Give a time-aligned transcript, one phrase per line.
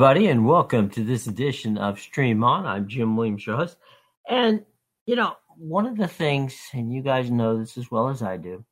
[0.00, 2.64] Everybody, and welcome to this edition of Stream On.
[2.64, 3.76] I'm Jim Williams, your host.
[4.26, 4.64] And,
[5.04, 8.38] you know, one of the things, and you guys know this as well as I
[8.38, 8.64] do,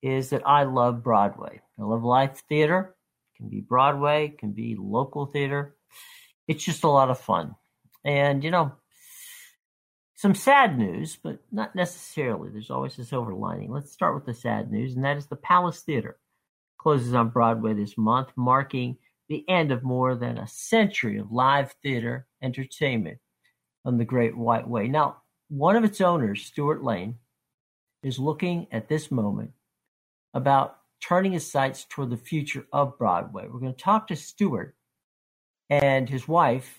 [0.00, 1.60] is that I love Broadway.
[1.78, 2.96] I love live theater.
[3.34, 5.76] It can be Broadway, it can be local theater.
[6.48, 7.54] It's just a lot of fun.
[8.02, 8.72] And, you know,
[10.14, 12.48] some sad news, but not necessarily.
[12.48, 13.70] There's always a silver lining.
[13.70, 16.16] Let's start with the sad news, and that is the Palace Theater
[16.78, 18.96] closes on Broadway this month, marking
[19.28, 23.18] the end of more than a century of live theater entertainment
[23.84, 24.88] on the Great White Way.
[24.88, 27.16] Now, one of its owners, Stewart Lane,
[28.02, 29.52] is looking at this moment
[30.34, 33.46] about turning his sights toward the future of Broadway.
[33.46, 34.74] We're going to talk to Stewart
[35.68, 36.78] and his wife,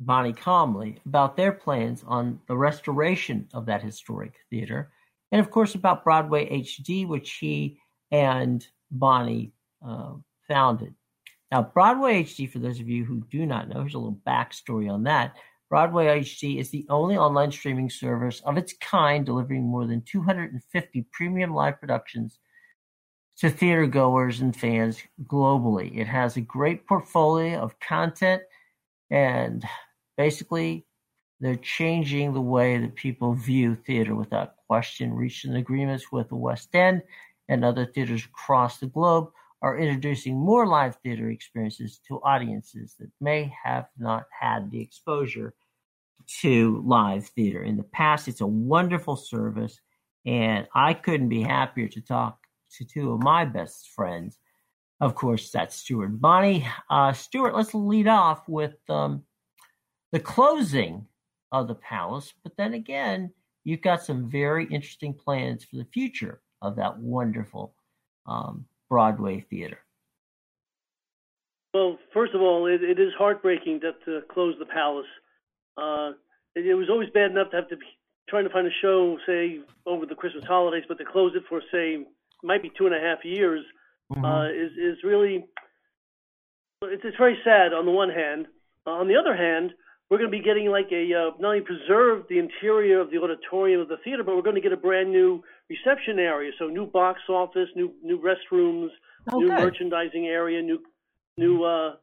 [0.00, 4.90] Bonnie Comley, about their plans on the restoration of that historic theater,
[5.32, 7.78] and of course about Broadway HD, which he
[8.10, 9.52] and Bonnie
[9.86, 10.14] uh,
[10.46, 10.94] founded.
[11.52, 14.90] Now, Broadway HD, for those of you who do not know, here's a little backstory
[14.90, 15.36] on that.
[15.68, 21.06] Broadway HD is the only online streaming service of its kind, delivering more than 250
[21.12, 22.38] premium live productions
[23.38, 25.96] to theater goers and fans globally.
[25.98, 28.42] It has a great portfolio of content,
[29.10, 29.64] and
[30.16, 30.86] basically,
[31.40, 36.74] they're changing the way that people view theater without question, reaching agreements with the West
[36.74, 37.02] End
[37.48, 39.28] and other theaters across the globe
[39.66, 45.54] are introducing more live theater experiences to audiences that may have not had the exposure
[46.40, 48.28] to live theater in the past.
[48.28, 49.80] It's a wonderful service,
[50.24, 52.38] and I couldn't be happier to talk
[52.76, 54.38] to two of my best friends.
[55.00, 56.64] Of course, that's Stewart and Bonnie.
[56.88, 59.24] Uh, Stewart, let's lead off with um,
[60.12, 61.06] the closing
[61.50, 63.32] of the palace, but then again,
[63.64, 67.74] you've got some very interesting plans for the future of that wonderful
[68.26, 69.78] um, Broadway theater?
[71.74, 75.06] Well, first of all, it, it is heartbreaking that to close the Palace.
[75.76, 76.12] Uh,
[76.54, 77.86] it, it, was always bad enough to have to be
[78.28, 81.60] trying to find a show, say, over the Christmas holidays, but to close it for,
[81.70, 81.98] say,
[82.42, 83.64] might be two and a half years
[84.12, 84.24] mm-hmm.
[84.24, 85.44] uh, is is really
[86.82, 88.46] it's, it's very sad on the one hand.
[88.86, 89.72] Uh, on the other hand,
[90.10, 93.18] we're going to be getting like a uh, not only preserve the interior of the
[93.18, 96.52] auditorium of the theater, but we're going to get a brand new reception area.
[96.58, 98.90] So new box office, new new restrooms,
[99.28, 99.38] okay.
[99.38, 100.80] new merchandising area, new
[101.36, 101.96] new uh,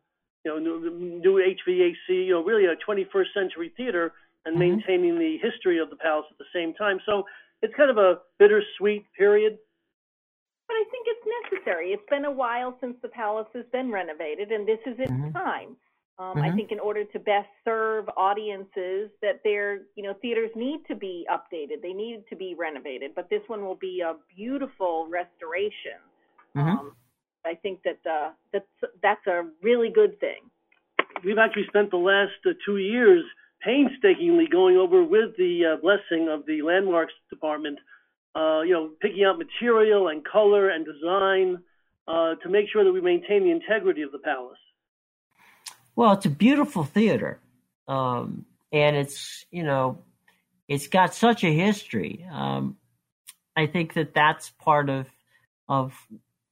[0.44, 2.10] you know new, new HVAC.
[2.10, 4.14] You know, really a 21st century theater,
[4.46, 4.78] and mm-hmm.
[4.78, 7.00] maintaining the history of the palace at the same time.
[7.06, 7.24] So
[7.62, 9.58] it's kind of a bittersweet period.
[10.68, 11.90] But I think it's necessary.
[11.90, 15.32] It's been a while since the palace has been renovated, and this is its mm-hmm.
[15.32, 15.76] time.
[16.20, 16.44] Um, mm-hmm.
[16.44, 20.96] I think in order to best serve audiences, that their you know theaters need to
[20.96, 23.12] be updated, they need to be renovated.
[23.16, 26.00] But this one will be a beautiful restoration.
[26.56, 26.70] Mm-hmm.
[26.70, 26.96] Um,
[27.46, 28.66] I think that uh, that's
[29.02, 30.50] that's a really good thing.
[31.26, 33.24] We've actually spent the last uh, two years
[33.64, 37.80] painstakingly going over with the uh, blessing of the landmarks department,
[38.36, 41.58] uh, you know, picking out material and color and design
[42.08, 44.58] uh, to make sure that we maintain the integrity of the palace.
[45.96, 47.40] Well, it's a beautiful theater,
[47.88, 50.00] um, and it's you know,
[50.68, 52.26] it's got such a history.
[52.32, 52.78] Um,
[53.56, 55.08] I think that that's part of
[55.70, 55.94] of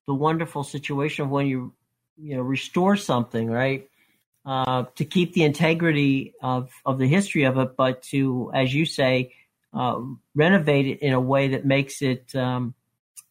[0.08, 1.74] the wonderful situation of when you
[2.18, 3.88] you know restore something, right?
[4.46, 8.86] Uh, to keep the integrity of of the history of it, but to, as you
[8.86, 9.34] say,
[9.74, 10.00] uh,
[10.36, 12.74] renovate it in a way that makes it, um,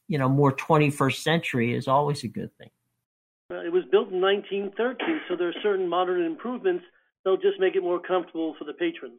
[0.09, 2.71] you know, more 21st century is always a good thing.
[3.51, 6.85] Uh, it was built in 1913, so there are certain modern improvements.
[7.25, 9.19] They'll just make it more comfortable for the patrons.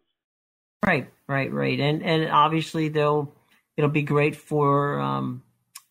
[0.85, 3.31] Right, right, right, and and obviously they'll
[3.77, 5.43] it'll be great for um,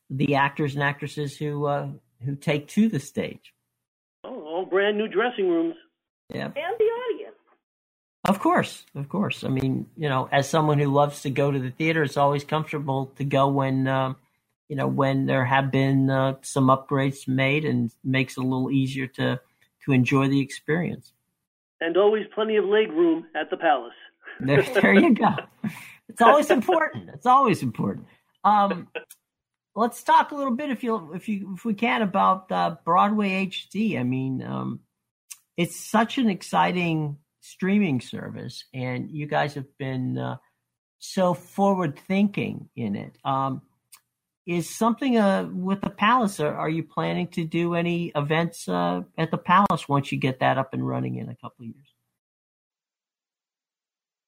[0.09, 1.89] the actors and actresses who uh,
[2.25, 3.55] who take to the stage.
[4.25, 5.77] Oh, all brand new dressing rooms.
[6.29, 7.37] Yeah, and the audience.
[8.25, 9.45] Of course, of course.
[9.45, 12.45] I mean, you know, as someone who loves to go to the theater, it's always
[12.45, 13.87] comfortable to go when.
[13.87, 14.17] Um,
[14.71, 18.71] you know, when there have been uh, some upgrades made and makes it a little
[18.71, 19.41] easier to
[19.85, 21.13] to enjoy the experience.
[21.81, 23.95] And always plenty of leg room at the palace.
[24.41, 25.35] there, there you go.
[26.09, 27.11] It's always important.
[27.13, 28.07] It's always important.
[28.45, 28.87] Um,
[29.75, 33.47] let's talk a little bit, if you if you if we can, about uh, Broadway
[33.47, 33.99] HD.
[33.99, 34.81] I mean, um,
[35.57, 40.37] it's such an exciting streaming service, and you guys have been uh,
[41.01, 43.19] so forward thinking in it.
[43.25, 43.63] Um,
[44.51, 46.41] is something uh, with the palace.
[46.41, 50.41] Are, are, you planning to do any events uh, at the palace once you get
[50.41, 51.87] that up and running in a couple of years?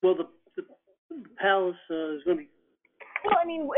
[0.00, 0.62] Well, the, the
[1.40, 2.48] palace uh, is going to be.
[3.24, 3.68] Well, I mean,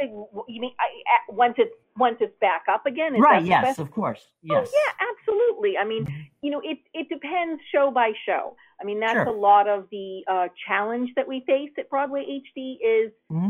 [0.48, 3.14] you mean I, once it's once it's back up again.
[3.14, 3.44] Is right.
[3.44, 3.78] Yes.
[3.78, 4.20] Of course.
[4.26, 4.70] Oh, yes.
[4.70, 5.06] Oh, yeah.
[5.10, 5.78] Absolutely.
[5.78, 6.20] I mean, mm-hmm.
[6.42, 8.56] you know, it it depends show by show.
[8.80, 9.24] I mean, that's sure.
[9.24, 13.48] a lot of the uh, challenge that we face at Broadway HD is mm-hmm.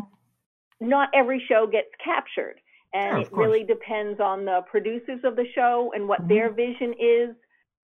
[0.80, 2.60] not every show gets captured.
[2.94, 6.28] And it really depends on the producers of the show and what mm-hmm.
[6.28, 7.36] their vision is.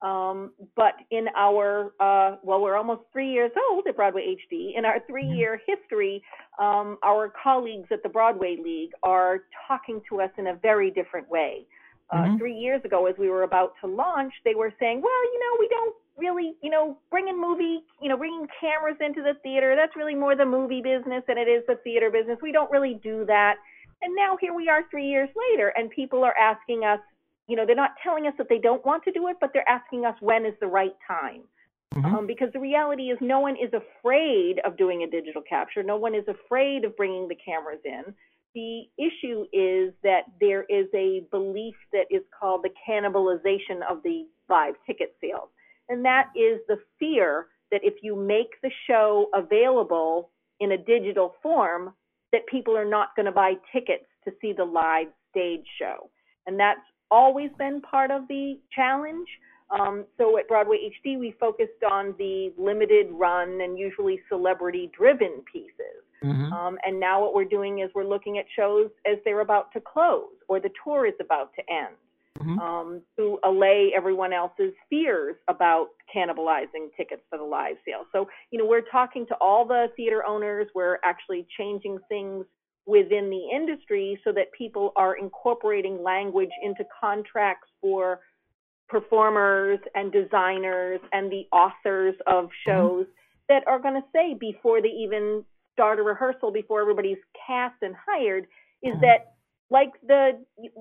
[0.03, 4.79] Um, but in our, uh, well, we're almost three years old at Broadway HD.
[4.79, 6.23] In our three year history,
[6.59, 11.29] um, our colleagues at the Broadway League are talking to us in a very different
[11.29, 11.67] way.
[12.11, 12.39] Uh, mm-hmm.
[12.39, 15.57] Three years ago, as we were about to launch, they were saying, well, you know,
[15.61, 19.97] we don't really, you know, bringing movie, you know, bringing cameras into the theater, that's
[19.97, 22.39] really more the movie business than it is the theater business.
[22.43, 23.57] We don't really do that.
[24.03, 27.01] And now here we are three years later, and people are asking us,
[27.47, 29.69] you know, they're not telling us that they don't want to do it, but they're
[29.69, 31.43] asking us when is the right time.
[31.95, 32.15] Mm-hmm.
[32.15, 35.83] Um, because the reality is, no one is afraid of doing a digital capture.
[35.83, 38.15] No one is afraid of bringing the cameras in.
[38.55, 44.27] The issue is that there is a belief that is called the cannibalization of the
[44.49, 45.49] live ticket sales.
[45.89, 50.31] And that is the fear that if you make the show available
[50.61, 51.93] in a digital form,
[52.33, 56.11] that people are not going to buy tickets to see the live stage show.
[56.47, 56.81] And that's
[57.11, 59.29] always been part of the challenge.
[59.71, 65.43] Um, so at Broadway HD, we focused on the limited run and usually celebrity driven
[65.51, 66.03] pieces.
[66.25, 66.53] Mm-hmm.
[66.53, 69.81] Um, and now what we're doing is we're looking at shows as they're about to
[69.81, 71.95] close or the tour is about to end
[72.41, 72.59] mm-hmm.
[72.59, 78.05] um, to allay everyone else's fears about cannibalizing tickets for the live sale.
[78.13, 80.69] So, you know, we're talking to all the theater owners.
[80.75, 82.47] We're actually changing things
[82.87, 88.21] within the industry so that people are incorporating language into contracts for
[88.89, 92.71] performers and designers and the authors of mm-hmm.
[92.71, 93.13] shows mm-hmm.
[93.49, 97.95] that are going to say before they even start a rehearsal, before everybody's cast and
[98.07, 98.47] hired,
[98.83, 99.01] is mm-hmm.
[99.03, 99.35] that
[99.71, 100.33] like the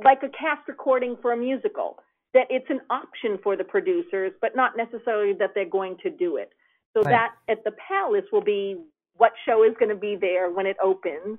[0.03, 1.97] like a cast recording for a musical
[2.33, 6.37] that it's an option for the producers but not necessarily that they're going to do
[6.37, 6.51] it
[6.93, 7.11] so right.
[7.11, 8.77] that at the palace will be
[9.17, 11.37] what show is going to be there when it opens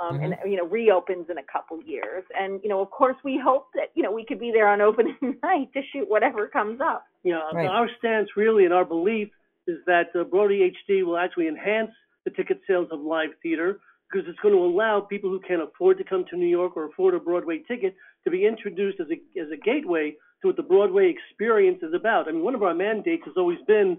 [0.00, 0.24] um, mm-hmm.
[0.24, 3.68] and you know reopens in a couple years and you know of course we hope
[3.74, 7.04] that you know we could be there on opening night to shoot whatever comes up
[7.24, 7.66] yeah right.
[7.66, 9.28] our stance really and our belief
[9.66, 11.90] is that uh, broadway hd will actually enhance
[12.24, 13.80] the ticket sales of live theater
[14.12, 16.86] because it's going to allow people who can't afford to come to New York or
[16.86, 17.94] afford a Broadway ticket
[18.24, 22.28] to be introduced as a, as a gateway to what the Broadway experience is about.
[22.28, 23.98] I mean, one of our mandates has always been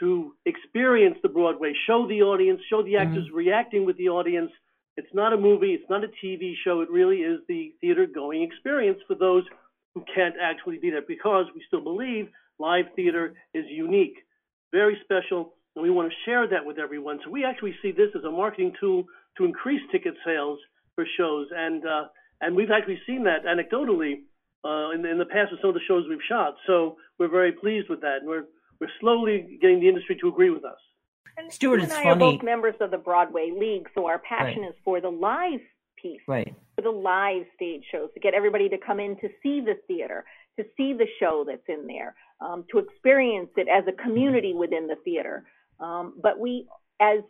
[0.00, 3.08] to experience the Broadway, show the audience, show the mm-hmm.
[3.08, 3.36] actors mm-hmm.
[3.36, 4.50] reacting with the audience.
[4.96, 8.42] It's not a movie, it's not a TV show, it really is the theater going
[8.42, 9.44] experience for those
[9.94, 12.28] who can't actually be there because we still believe
[12.58, 14.16] live theater is unique,
[14.72, 17.18] very special, and we want to share that with everyone.
[17.24, 19.04] So we actually see this as a marketing tool
[19.38, 20.58] to increase ticket sales
[20.94, 22.04] for shows, and uh,
[22.40, 24.22] and we've actually seen that anecdotally
[24.64, 26.54] uh, in, in the past with some of the shows we've shot.
[26.66, 28.44] So we're very pleased with that, and we're
[28.80, 30.78] we're slowly getting the industry to agree with us.
[31.36, 32.08] And Stewart, and I funny.
[32.10, 34.70] are both members of the Broadway League, so our passion right.
[34.70, 35.60] is for the live
[36.00, 36.54] piece, right?
[36.76, 40.24] For the live stage shows to get everybody to come in to see the theater,
[40.58, 44.86] to see the show that's in there, um, to experience it as a community within
[44.86, 45.44] the theater.
[45.80, 46.68] Um, but we,
[47.00, 47.20] as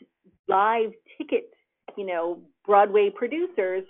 [0.49, 1.53] live ticket
[1.96, 3.84] you know, Broadway producers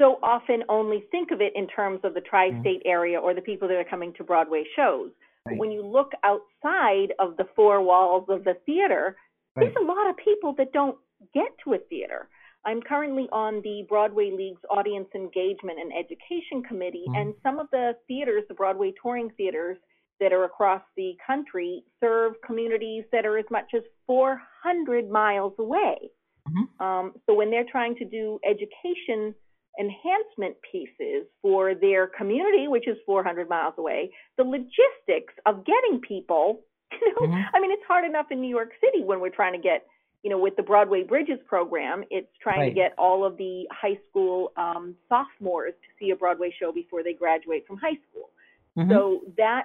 [0.00, 2.88] so often only think of it in terms of the tri-state mm-hmm.
[2.88, 5.10] area or the people that are coming to Broadway shows.
[5.46, 5.52] Right.
[5.52, 9.16] But when you look outside of the four walls of the theater,
[9.56, 9.64] right.
[9.64, 10.96] there's a lot of people that don't
[11.34, 12.28] get to a theater.
[12.64, 17.20] I'm currently on the Broadway League's Audience Engagement and Education Committee, mm-hmm.
[17.20, 19.78] and some of the theaters, the Broadway touring theaters
[20.20, 26.10] that are across the country, serve communities that are as much as 400 miles away.
[26.48, 26.84] Mm-hmm.
[26.84, 29.34] Um, so when they're trying to do education
[29.80, 36.60] enhancement pieces for their community, which is 400 miles away, the logistics of getting people,
[36.92, 37.56] you know, mm-hmm.
[37.56, 39.86] I mean, it's hard enough in New York City when we're trying to get,
[40.22, 42.68] you know, with the Broadway Bridges program, it's trying right.
[42.68, 47.02] to get all of the high school um, sophomores to see a Broadway show before
[47.02, 48.30] they graduate from high school.
[48.76, 48.90] Mm-hmm.
[48.90, 49.64] So that,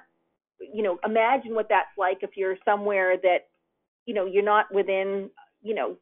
[0.60, 3.50] you know, imagine what that's like if you're somewhere that,
[4.06, 5.30] you know, you're not within,
[5.62, 5.98] you know,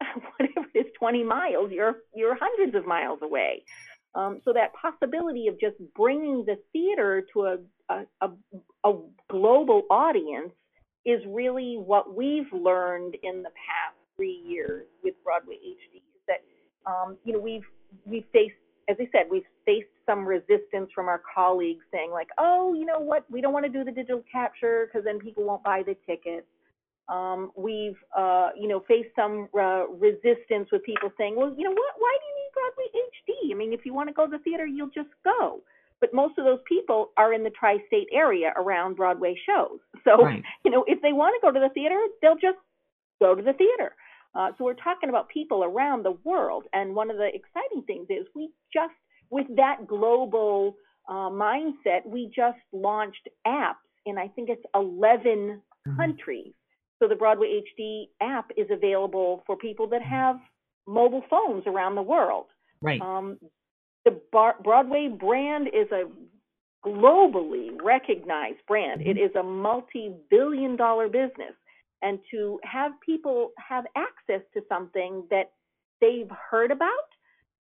[0.38, 3.64] whatever it is, 20 miles, you're you're hundreds of miles away.
[4.14, 7.56] Um, so that possibility of just bringing the theater to a,
[7.90, 8.30] a, a,
[8.90, 8.98] a
[9.30, 10.52] global audience
[11.04, 15.96] is really what we've learned in the past three years with Broadway HD.
[15.96, 16.42] Is that
[16.90, 17.64] um, you know we've
[18.06, 18.54] we've faced,
[18.88, 22.98] as I said, we've faced some resistance from our colleagues saying like, oh, you know
[22.98, 25.96] what, we don't want to do the digital capture because then people won't buy the
[26.06, 26.46] tickets.
[27.08, 31.70] Um, we've, uh, you know, faced some uh, resistance with people saying, well, you know
[31.70, 33.54] what, why do you need Broadway HD?
[33.54, 35.62] I mean, if you want to go to the theater, you'll just go.
[36.00, 39.78] But most of those people are in the tri-state area around Broadway shows.
[40.04, 40.42] So, right.
[40.64, 42.56] you know, if they want to go to the theater, they'll just
[43.20, 43.94] go to the theater.
[44.34, 46.64] Uh, so we're talking about people around the world.
[46.72, 48.94] And one of the exciting things is we just,
[49.28, 50.76] with that global
[51.08, 53.74] uh, mindset, we just launched apps
[54.06, 56.00] in, I think it's 11 mm-hmm.
[57.00, 60.10] So the Broadway HD app is available for people that mm-hmm.
[60.10, 60.36] have
[60.86, 62.46] mobile phones around the world.
[62.80, 63.00] Right.
[63.00, 63.38] Um,
[64.04, 66.04] the Bar- Broadway brand is a
[66.86, 69.00] globally recognized brand.
[69.00, 69.10] Mm-hmm.
[69.10, 71.54] It is a multi-billion dollar business.
[72.00, 75.50] And to have people have access to something that
[76.00, 77.08] they've heard about,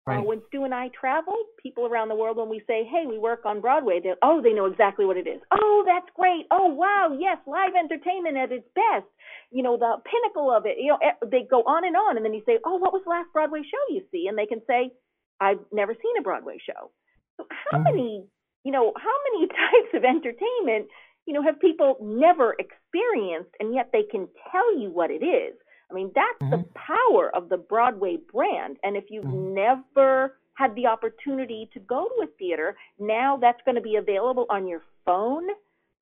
[0.07, 0.19] right.
[0.19, 3.19] uh, when Stu and I travel, people around the world, when we say, hey, we
[3.19, 5.41] work on Broadway, they oh, they know exactly what it is.
[5.51, 6.47] Oh, that's great.
[6.49, 9.05] Oh, wow, yes, live entertainment at its best.
[9.51, 10.77] You know, the pinnacle of it.
[10.79, 10.99] You know,
[11.29, 12.17] they go on and on.
[12.17, 14.27] And then you say, oh, what was the last Broadway show you see?
[14.27, 14.91] And they can say,
[15.39, 16.91] I've never seen a Broadway show.
[17.37, 17.83] So how mm-hmm.
[17.83, 18.25] many,
[18.63, 20.89] you know, how many types of entertainment,
[21.25, 25.55] you know, have people never experienced and yet they can tell you what it is?
[25.89, 26.51] I mean, that's mm-hmm.
[26.51, 28.77] the power of the Broadway brand.
[28.83, 29.53] And if you've mm-hmm.
[29.53, 34.45] never had the opportunity to go to a theater, now that's going to be available
[34.49, 35.47] on your phone.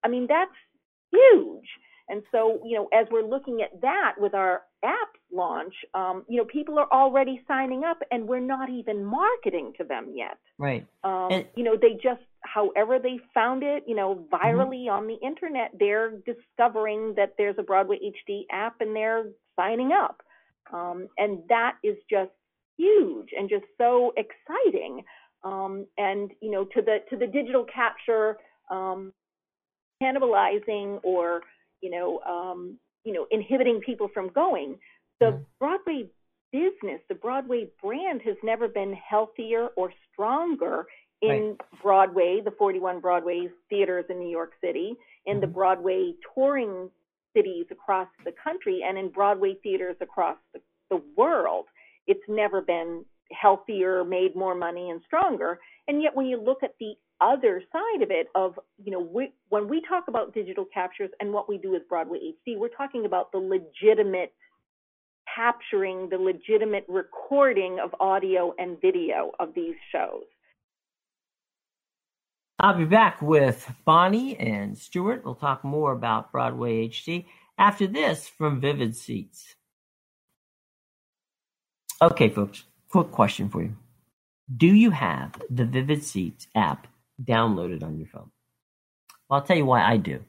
[0.03, 0.51] I mean, that's
[1.11, 1.67] huge.
[2.07, 6.37] And so, you know, as we're looking at that with our app launch, um, you
[6.37, 10.37] know, people are already signing up and we're not even marketing to them yet.
[10.59, 10.85] Right.
[11.03, 14.97] Um, and, you know, they just, however they found it, you know, virally mm-hmm.
[14.97, 19.25] on the internet, they're discovering that there's a Broadway HD app and they're
[19.55, 20.21] signing up.
[20.73, 22.31] Um, and that is just
[22.77, 25.03] huge and just so exciting.
[25.43, 28.37] Um, and, you know, to the, to the digital capture,
[28.71, 29.13] um,
[30.01, 31.41] cannibalizing or
[31.85, 34.77] you know, um, you know, inhibiting people from going.
[35.19, 35.43] The mm-hmm.
[35.59, 36.09] Broadway
[36.51, 40.85] business, the Broadway brand has never been healthier or stronger
[41.21, 41.81] in right.
[41.83, 44.95] Broadway, the 41 Broadway theaters in New York City,
[45.25, 45.41] in mm-hmm.
[45.41, 46.89] the Broadway touring
[47.35, 51.65] cities across the country, and in Broadway theaters across the, the world.
[52.07, 55.59] It's never been healthier, made more money, and stronger.
[55.87, 59.31] And yet, when you look at the other side of it of you know we,
[59.49, 63.05] when we talk about digital captures and what we do with broadway hd we're talking
[63.05, 64.33] about the legitimate
[65.33, 70.23] capturing the legitimate recording of audio and video of these shows
[72.65, 77.25] i'll be back with bonnie and stewart we'll talk more about broadway hd
[77.57, 79.55] after this from vivid seats
[82.01, 83.75] okay folks quick question for you
[84.57, 86.87] do you have the vivid seats app
[87.23, 88.31] downloaded on your phone.
[89.29, 90.23] Well, I'll tell you why I do.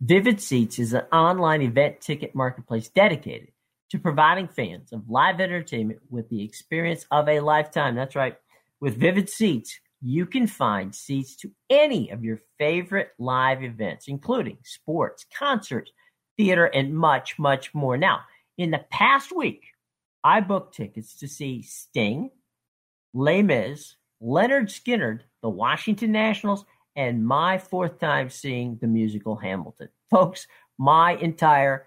[0.00, 3.48] Vivid Seats is an online event ticket marketplace dedicated
[3.90, 7.94] to providing fans of live entertainment with the experience of a lifetime.
[7.94, 8.36] That's right.
[8.80, 14.58] With Vivid Seats, you can find seats to any of your favorite live events, including
[14.62, 15.90] sports, concerts,
[16.36, 17.96] theater, and much, much more.
[17.96, 18.20] Now,
[18.58, 19.62] in the past week,
[20.22, 22.30] I booked tickets to see Sting,
[23.14, 29.88] Les Mis, Lynyrd Skynyrd, the Washington Nationals, and my fourth time seeing the musical Hamilton.
[30.10, 30.46] Folks,
[30.78, 31.86] my entire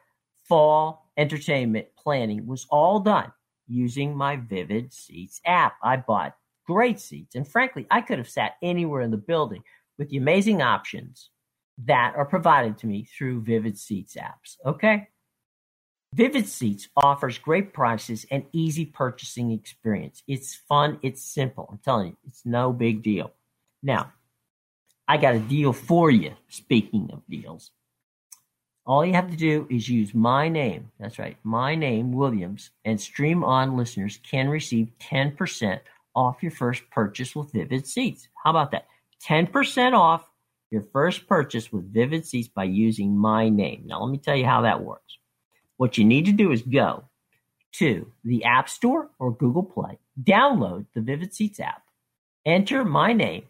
[0.49, 3.31] fall entertainment planning was all done
[3.67, 5.75] using my Vivid Seats app.
[5.83, 6.35] I bought
[6.67, 9.63] great seats, and frankly, I could have sat anywhere in the building
[9.97, 11.29] with the amazing options
[11.85, 14.57] that are provided to me through Vivid Seats apps.
[14.65, 15.07] Okay?
[16.13, 20.23] Vivid Seats offers great prices and easy purchasing experience.
[20.27, 21.67] It's fun, it's simple.
[21.71, 23.31] I'm telling you, it's no big deal.
[23.83, 24.13] Now,
[25.07, 26.33] I got a deal for you.
[26.49, 27.71] Speaking of deals,
[28.85, 30.91] all you have to do is use my name.
[30.99, 35.79] That's right, my name, Williams, and Stream On listeners can receive 10%
[36.17, 38.27] off your first purchase with Vivid Seats.
[38.43, 38.87] How about that?
[39.23, 40.27] 10% off
[40.71, 43.83] your first purchase with Vivid Seats by using my name.
[43.85, 45.19] Now, let me tell you how that works.
[45.77, 47.03] What you need to do is go
[47.73, 51.83] to the App Store or Google Play, download the Vivid Seats app,
[52.45, 53.43] enter my name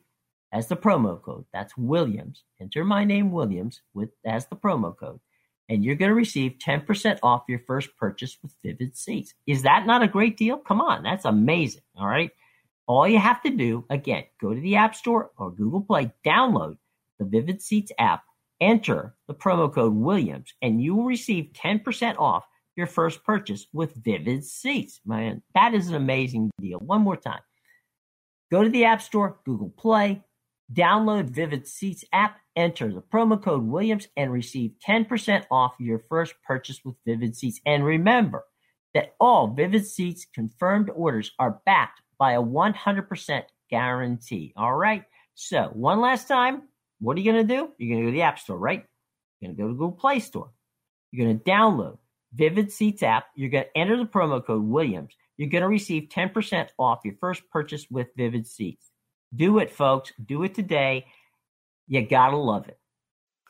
[0.52, 1.46] as the promo code.
[1.54, 2.44] That's Williams.
[2.60, 5.22] Enter my name Williams with as the promo code,
[5.70, 9.34] and you're going to receive 10% off your first purchase with Vivid Seats.
[9.46, 10.58] Is that not a great deal?
[10.58, 11.84] Come on, that's amazing.
[11.98, 12.32] All right.
[12.88, 16.78] All you have to do, again, go to the App Store or Google Play, download
[17.20, 18.24] the Vivid Seats app,
[18.60, 22.44] Enter the promo code Williams and you will receive 10% off
[22.76, 25.00] your first purchase with Vivid Seats.
[25.06, 26.80] Man, that is an amazing deal.
[26.80, 27.42] One more time.
[28.52, 30.24] Go to the App Store, Google Play,
[30.74, 36.34] download Vivid Seats app, enter the promo code Williams, and receive 10% off your first
[36.44, 37.60] purchase with Vivid Seats.
[37.66, 38.44] And remember
[38.96, 44.54] that all Vivid Seats confirmed orders are backed by a 100% guarantee.
[44.56, 45.04] All right.
[45.36, 46.64] So one last time,
[47.00, 47.72] what are you going to do?
[47.78, 48.84] You're going to go to the App Store, right?
[49.40, 50.52] You're going to go to Google Play Store.
[51.12, 51.98] You're going to download
[52.34, 53.28] Vivid Seats app.
[53.36, 55.14] You're going to enter the promo code Williams.
[55.38, 58.90] You're going to receive 10% off your first purchase with Vivid Seats.
[59.36, 60.12] Do it, folks.
[60.26, 61.06] Do it today.
[61.88, 62.80] You got to love it.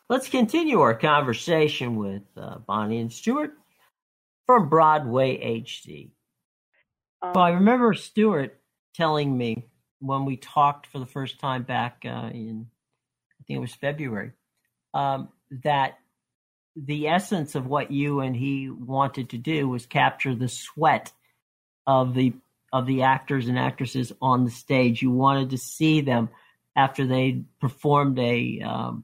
[0.09, 3.53] Let's continue our conversation with uh, Bonnie and Stewart
[4.45, 6.11] from Broadway HD.
[7.21, 8.59] Um, well, I remember Stewart
[8.93, 9.67] telling me
[9.99, 12.67] when we talked for the first time back uh, in,
[13.39, 14.31] I think it was February,
[14.93, 15.29] um,
[15.63, 15.97] that
[16.75, 21.11] the essence of what you and he wanted to do was capture the sweat
[21.85, 22.33] of the
[22.73, 25.01] of the actors and actresses on the stage.
[25.01, 26.29] You wanted to see them
[26.75, 29.03] after they performed a um,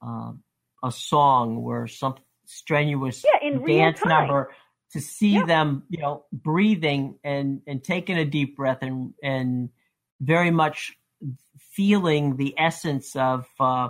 [0.00, 0.32] uh,
[0.84, 4.50] a song or some strenuous yeah, dance number
[4.92, 5.44] to see yeah.
[5.44, 9.70] them, you know, breathing and and taking a deep breath and and
[10.20, 10.92] very much
[11.58, 13.46] feeling the essence of.
[13.58, 13.88] Uh,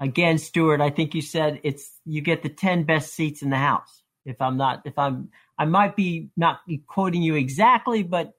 [0.00, 3.56] again, Stewart, I think you said it's you get the ten best seats in the
[3.56, 4.02] house.
[4.24, 8.34] If I'm not, if I'm, I might be not quoting you exactly, but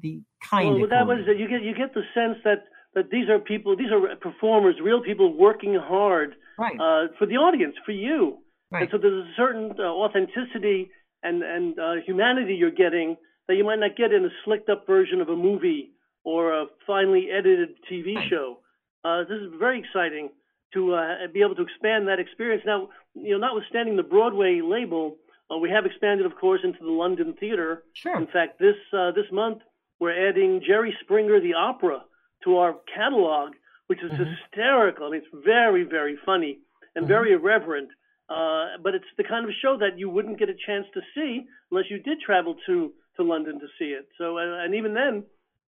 [0.00, 0.90] the kind well, of.
[0.90, 4.14] That was you get you get the sense that that these are people, these are
[4.16, 6.74] performers, real people working hard right.
[6.74, 8.38] uh, for the audience, for you.
[8.70, 8.82] Right.
[8.82, 10.90] And so there's a certain uh, authenticity
[11.24, 13.16] and and uh, humanity you're getting
[13.48, 15.90] that you might not get in a slicked up version of a movie
[16.24, 18.58] or a finely edited TV show.
[19.04, 20.30] Uh, this is very exciting
[20.72, 22.62] to uh, be able to expand that experience.
[22.64, 25.16] Now, you know, notwithstanding the Broadway label,
[25.50, 27.82] uh, we have expanded, of course, into the London theater.
[27.92, 28.16] Sure.
[28.16, 29.58] In fact, this uh, this month
[30.00, 32.02] we're adding Jerry Springer the opera
[32.44, 33.52] to our catalog,
[33.86, 34.24] which is mm-hmm.
[34.24, 35.06] hysterical.
[35.06, 36.58] I mean, it's very very funny
[36.94, 37.12] and mm-hmm.
[37.12, 37.90] very irreverent.
[38.28, 41.42] Uh, but it's the kind of show that you wouldn't get a chance to see
[41.70, 44.08] unless you did travel to to London to see it.
[44.18, 45.24] So, uh, and even then,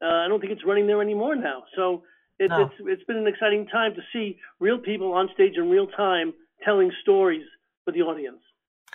[0.02, 1.62] uh, I don't think it's running there anymore now.
[1.76, 2.02] So
[2.38, 2.62] it, no.
[2.62, 6.32] it's it's been an exciting time to see real people on stage in real time
[6.64, 7.46] telling stories
[7.84, 8.40] for the audience.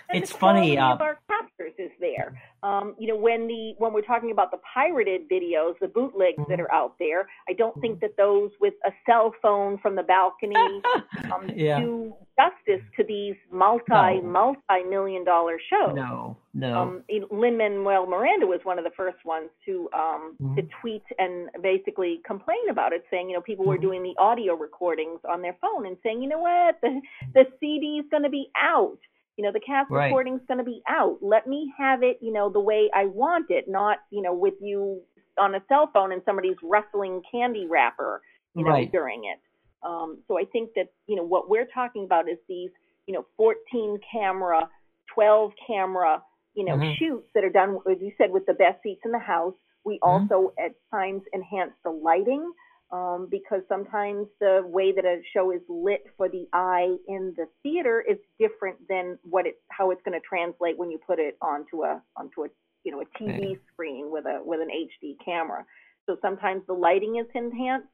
[0.08, 0.78] And it's the funny.
[0.78, 2.40] Uh, of our captures is there.
[2.62, 6.50] Um, you know, when the when we're talking about the pirated videos, the bootlegs mm-hmm.
[6.50, 10.02] that are out there, I don't think that those with a cell phone from the
[10.02, 10.54] balcony
[11.32, 11.80] um, yeah.
[11.80, 14.22] do justice to these multi no.
[14.22, 15.94] multi million dollar shows.
[15.94, 16.82] No, no.
[16.82, 20.56] Um, Lin Manuel Miranda was one of the first ones to um, mm-hmm.
[20.56, 23.82] to tweet and basically complain about it, saying you know people were mm-hmm.
[23.82, 27.00] doing the audio recordings on their phone and saying you know what the
[27.34, 28.98] the CD is going to be out
[29.36, 30.06] you know the cast right.
[30.06, 33.46] recording's going to be out let me have it you know the way i want
[33.50, 35.00] it not you know with you
[35.38, 38.22] on a cell phone and somebody's rustling candy wrapper
[38.54, 38.92] you know right.
[38.92, 39.38] during it
[39.86, 42.70] um, so i think that you know what we're talking about is these
[43.06, 44.68] you know 14 camera
[45.14, 46.22] 12 camera
[46.54, 46.92] you know mm-hmm.
[46.98, 49.98] shoots that are done as you said with the best seats in the house we
[50.02, 50.32] mm-hmm.
[50.32, 52.50] also at times enhance the lighting
[52.92, 57.46] um, because sometimes the way that a show is lit for the eye in the
[57.62, 61.36] theater is different than what it how it's going to translate when you put it
[61.42, 62.48] onto a onto a
[62.84, 63.58] you know a TV right.
[63.72, 65.64] screen with a with an HD camera.
[66.06, 67.88] So sometimes the lighting is enhanced,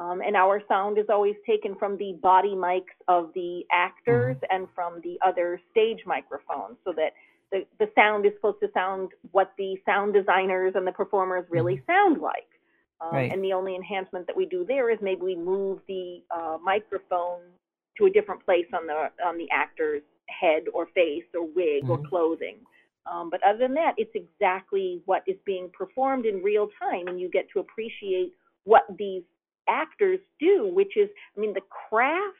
[0.00, 4.56] um, and our sound is always taken from the body mics of the actors mm-hmm.
[4.56, 7.12] and from the other stage microphones, so that
[7.52, 11.76] the the sound is supposed to sound what the sound designers and the performers really
[11.76, 11.92] mm-hmm.
[11.92, 12.48] sound like.
[13.02, 13.32] Um, right.
[13.32, 17.40] And the only enhancement that we do there is maybe we move the uh, microphone
[17.98, 21.90] to a different place on the on the actor's head or face or wig mm-hmm.
[21.90, 22.58] or clothing.
[23.10, 27.20] Um, but other than that, it's exactly what is being performed in real time, and
[27.20, 28.32] you get to appreciate
[28.64, 29.22] what these
[29.68, 32.36] actors do, which is, I mean, the craft,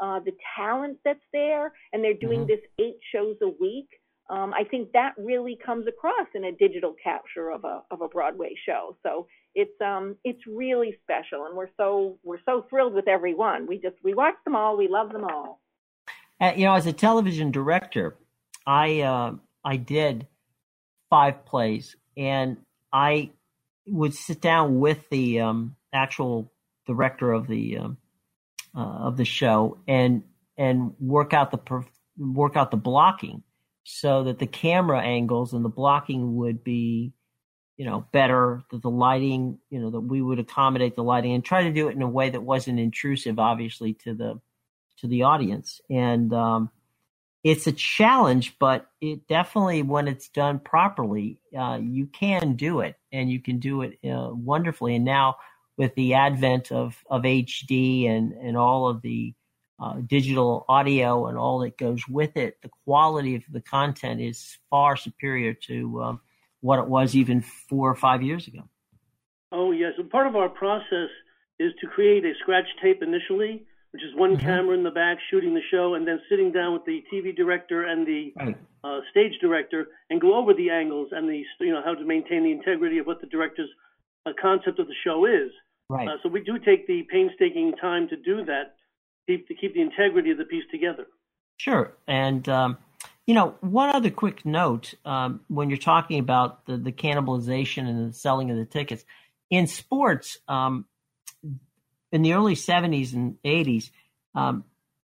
[0.00, 2.48] uh, the talent that's there, and they're doing mm-hmm.
[2.48, 3.88] this eight shows a week.
[4.30, 8.08] Um, I think that really comes across in a digital capture of a of a
[8.08, 8.96] Broadway show.
[9.02, 13.66] So it's um it's really special and we're so we're so thrilled with every one.
[13.66, 15.60] We just we watch them all we love them all.
[16.40, 18.16] Uh, you know as a television director
[18.64, 20.26] i uh, i did
[21.10, 22.58] five plays and
[22.92, 23.30] i
[23.88, 26.52] would sit down with the um, actual
[26.86, 27.96] director of the um,
[28.76, 30.22] uh, of the show and
[30.56, 31.84] and work out the
[32.18, 33.42] work out the blocking
[33.90, 37.12] so that the camera angles and the blocking would be
[37.78, 41.44] you know, better, that the lighting, you know, that we would accommodate the lighting and
[41.44, 44.40] try to do it in a way that wasn't intrusive, obviously, to the
[44.98, 45.80] to the audience.
[45.88, 46.70] And um,
[47.44, 52.96] it's a challenge, but it definitely, when it's done properly, uh, you can do it,
[53.12, 54.96] and you can do it uh, wonderfully.
[54.96, 55.36] And now,
[55.76, 59.34] with the advent of of HD and and all of the
[59.80, 64.58] uh, digital audio and all that goes with it, the quality of the content is
[64.70, 66.20] far superior to um,
[66.60, 68.62] what it was even four or five years ago.
[69.52, 71.08] Oh yes, and part of our process
[71.58, 74.46] is to create a scratch tape initially, which is one mm-hmm.
[74.46, 77.84] camera in the back shooting the show, and then sitting down with the TV director
[77.84, 78.56] and the right.
[78.84, 82.44] uh, stage director and go over the angles and the you know how to maintain
[82.44, 83.70] the integrity of what the director's
[84.26, 85.50] uh, concept of the show is.
[85.88, 86.08] Right.
[86.08, 88.74] Uh, so we do take the painstaking time to do that,
[89.28, 91.06] keep, to keep the integrity of the piece together.
[91.58, 92.78] Sure, and um,
[93.26, 98.08] you know one other quick note um, when you're talking about the, the cannibalization and
[98.08, 99.04] the selling of the tickets
[99.50, 100.38] in sports.
[100.48, 100.86] Um,
[102.10, 103.90] in the early 70s and 80s,
[104.34, 104.64] um,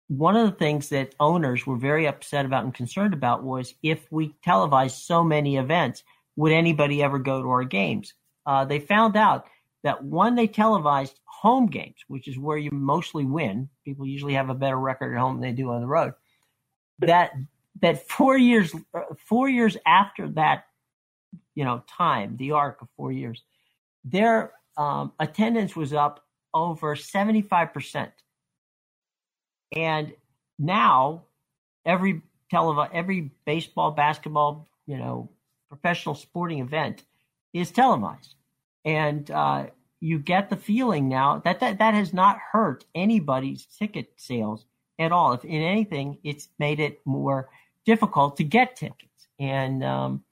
[0.09, 4.11] one of the things that owners were very upset about and concerned about was if
[4.11, 6.03] we televised so many events,
[6.35, 8.15] would anybody ever go to our games?
[8.47, 9.47] Uh, they found out
[9.85, 14.51] that when they televised home games, which is where you mostly win, people usually have
[14.51, 16.15] a better record at home than they do on the road.
[16.99, 17.33] That
[17.81, 18.75] that four years
[19.25, 20.65] four years after that,
[21.55, 23.45] you know, time, the arc of four years,
[24.05, 26.25] their um, attendance was up
[26.55, 28.11] over 75%.
[29.77, 30.13] And
[30.59, 31.23] now
[31.85, 32.23] every
[32.53, 35.31] televi- every baseball, basketball, you know,
[35.69, 37.05] professional sporting event
[37.53, 38.35] is televised.
[38.85, 39.67] And uh,
[40.01, 44.67] you get the feeling now that, that that has not hurt anybody's ticket sales
[44.99, 45.33] at all.
[45.33, 47.49] If in anything, it's made it more
[47.85, 49.29] difficult to get tickets.
[49.39, 50.25] And um,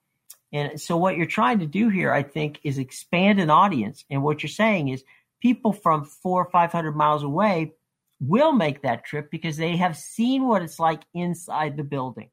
[0.53, 4.05] and so what you're trying to do here, I think, is expand an audience.
[4.11, 5.05] And what you're saying is
[5.41, 7.73] people from four or 500 miles away
[8.21, 12.31] will make that trip because they have seen what it's like inside the building.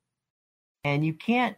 [0.84, 1.58] And you can't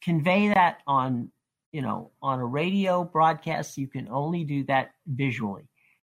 [0.00, 1.30] convey that on,
[1.72, 3.76] you know, on a radio broadcast.
[3.76, 5.68] You can only do that visually.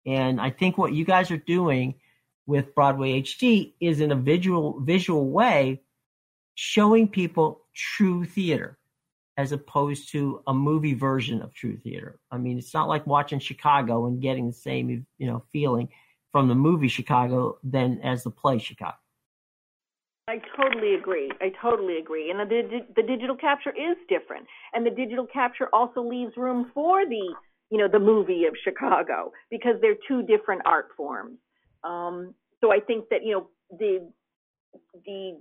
[0.07, 1.95] And I think what you guys are doing
[2.47, 5.83] with Broadway HD is in a visual visual way
[6.55, 8.79] showing people true theater
[9.37, 12.19] as opposed to a movie version of true theater.
[12.31, 15.89] I mean, it's not like watching Chicago and getting the same, you know, feeling
[16.33, 18.97] from the movie Chicago than as the play Chicago.
[20.33, 21.31] I totally agree.
[21.43, 22.31] I totally agree.
[22.31, 27.05] And the the digital capture is different, and the digital capture also leaves room for
[27.05, 27.35] the
[27.71, 31.37] you know the movie of Chicago because they're two different art forms.
[31.85, 33.47] Um, so I think that you know
[33.79, 34.11] the
[35.05, 35.37] the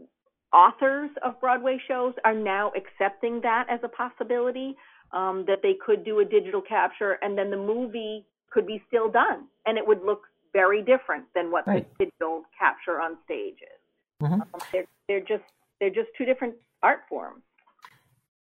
[0.53, 4.75] authors of Broadway shows are now accepting that as a possibility
[5.13, 9.09] um, that they could do a digital capture and then the movie could be still
[9.09, 11.87] done and it would look very different than what right.
[11.97, 13.80] the digital capture on stage is.
[14.21, 14.33] Mm-hmm.
[14.33, 15.43] Um, they're, they're just
[15.79, 17.41] they're just two different art forms.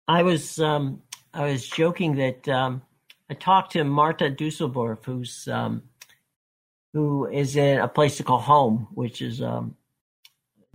[0.07, 2.83] I was um, I was joking that um,
[3.31, 5.83] I talked to Marta Dusseldorp, who's um,
[6.93, 9.77] who is in a place to call home, which is um,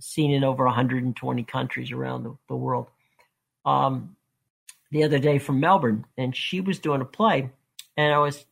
[0.00, 2.88] seen in over 120 countries around the, the world.
[3.64, 4.16] Um,
[4.90, 7.50] the other day from Melbourne, and she was doing a play,
[7.96, 8.44] and I was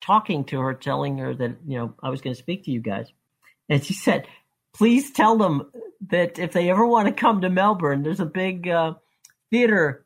[0.00, 2.80] talking to her, telling her that you know I was going to speak to you
[2.80, 3.12] guys,
[3.68, 4.26] and she said,
[4.72, 5.70] "Please tell them
[6.08, 8.94] that if they ever want to come to Melbourne, there's a big uh,
[9.50, 10.04] theater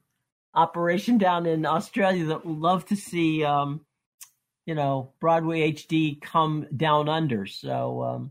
[0.55, 3.81] operation down in Australia that would love to see, um,
[4.65, 8.31] you know, Broadway HD come down under." So um,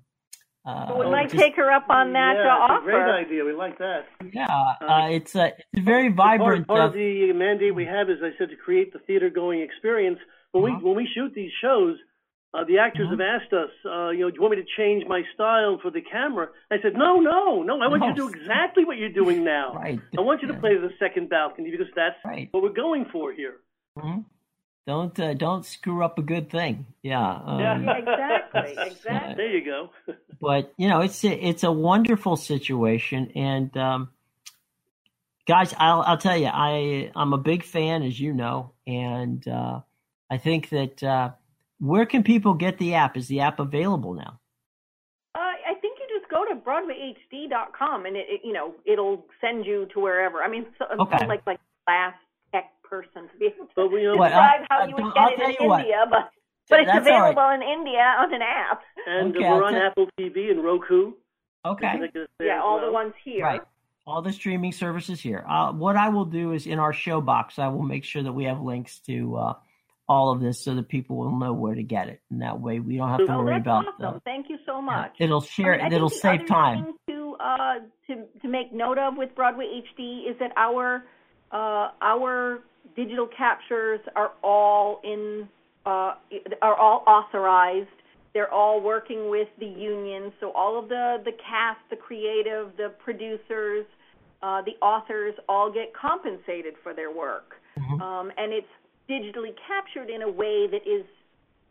[0.65, 2.86] uh, we might just, take her up on that yeah, offer.
[2.86, 3.45] great idea.
[3.45, 4.08] We like that.
[4.34, 6.67] Yeah, uh, uh, it's a it's a very vibrant.
[6.67, 9.62] Part, part of the mandate we have is, I said, to create the theater going
[9.62, 10.19] experience.
[10.51, 10.80] When uh-huh.
[10.82, 11.97] we when we shoot these shows,
[12.55, 13.17] uh, the actors uh-huh.
[13.17, 15.91] have asked us, uh, you know, do you want me to change my style for
[15.91, 16.47] the camera?
[16.71, 17.81] I said, no, no, no.
[17.81, 18.07] I want no.
[18.07, 19.73] you to do exactly what you're doing now.
[19.73, 19.99] right.
[20.17, 22.47] I want you to play the second balcony because that's right.
[22.51, 23.55] what we're going for here.
[23.97, 24.21] Mm-hmm.
[24.87, 26.85] Don't uh, don't screw up a good thing.
[27.01, 27.41] Yeah.
[27.43, 27.97] Um, yeah.
[27.97, 28.75] exactly.
[28.85, 29.35] Exactly.
[29.35, 29.89] there you go.
[30.39, 34.09] but you know, it's a, it's a wonderful situation, and um,
[35.47, 39.81] guys, I'll I'll tell you, I I'm a big fan, as you know, and uh,
[40.29, 41.31] I think that uh,
[41.79, 43.17] where can people get the app?
[43.17, 44.39] Is the app available now?
[45.35, 49.65] Uh, I think you just go to BroadwayHD.com, and it, it you know it'll send
[49.65, 50.41] you to wherever.
[50.43, 51.27] I mean, so, okay.
[51.27, 52.17] like like last
[52.53, 55.23] tech person to be able to but we, describe I, how I, you would get
[55.23, 56.09] I'll it in India, right.
[56.09, 56.29] but
[56.69, 57.61] but it's That's available right.
[57.61, 58.81] in India on an app.
[59.05, 61.13] And okay, we're on Apple TV and Roku.
[61.65, 61.99] Okay.
[62.39, 62.85] Yeah, all well.
[62.85, 63.43] the ones here.
[63.43, 63.61] Right.
[64.07, 65.43] All the streaming services here.
[65.47, 68.31] Uh, what I will do is in our show box, I will make sure that
[68.31, 69.53] we have links to uh,
[70.07, 72.21] all of this so that people will know where to get it.
[72.29, 74.21] And that way we don't have to oh, worry about awesome.
[74.23, 75.15] Thank you so much.
[75.19, 76.93] It'll share, I mean, it'll save time.
[77.09, 77.73] To, uh,
[78.07, 81.03] to, to make note of with Broadway HD is that our,
[81.51, 82.59] uh, our
[82.95, 85.47] digital captures are all in
[85.85, 86.15] uh,
[86.61, 87.89] are all authorized.
[88.33, 92.89] They're all working with the union, so all of the the cast, the creative, the
[93.03, 93.85] producers,
[94.41, 98.01] uh, the authors all get compensated for their work, mm-hmm.
[98.01, 98.67] um, and it's
[99.09, 101.05] digitally captured in a way that is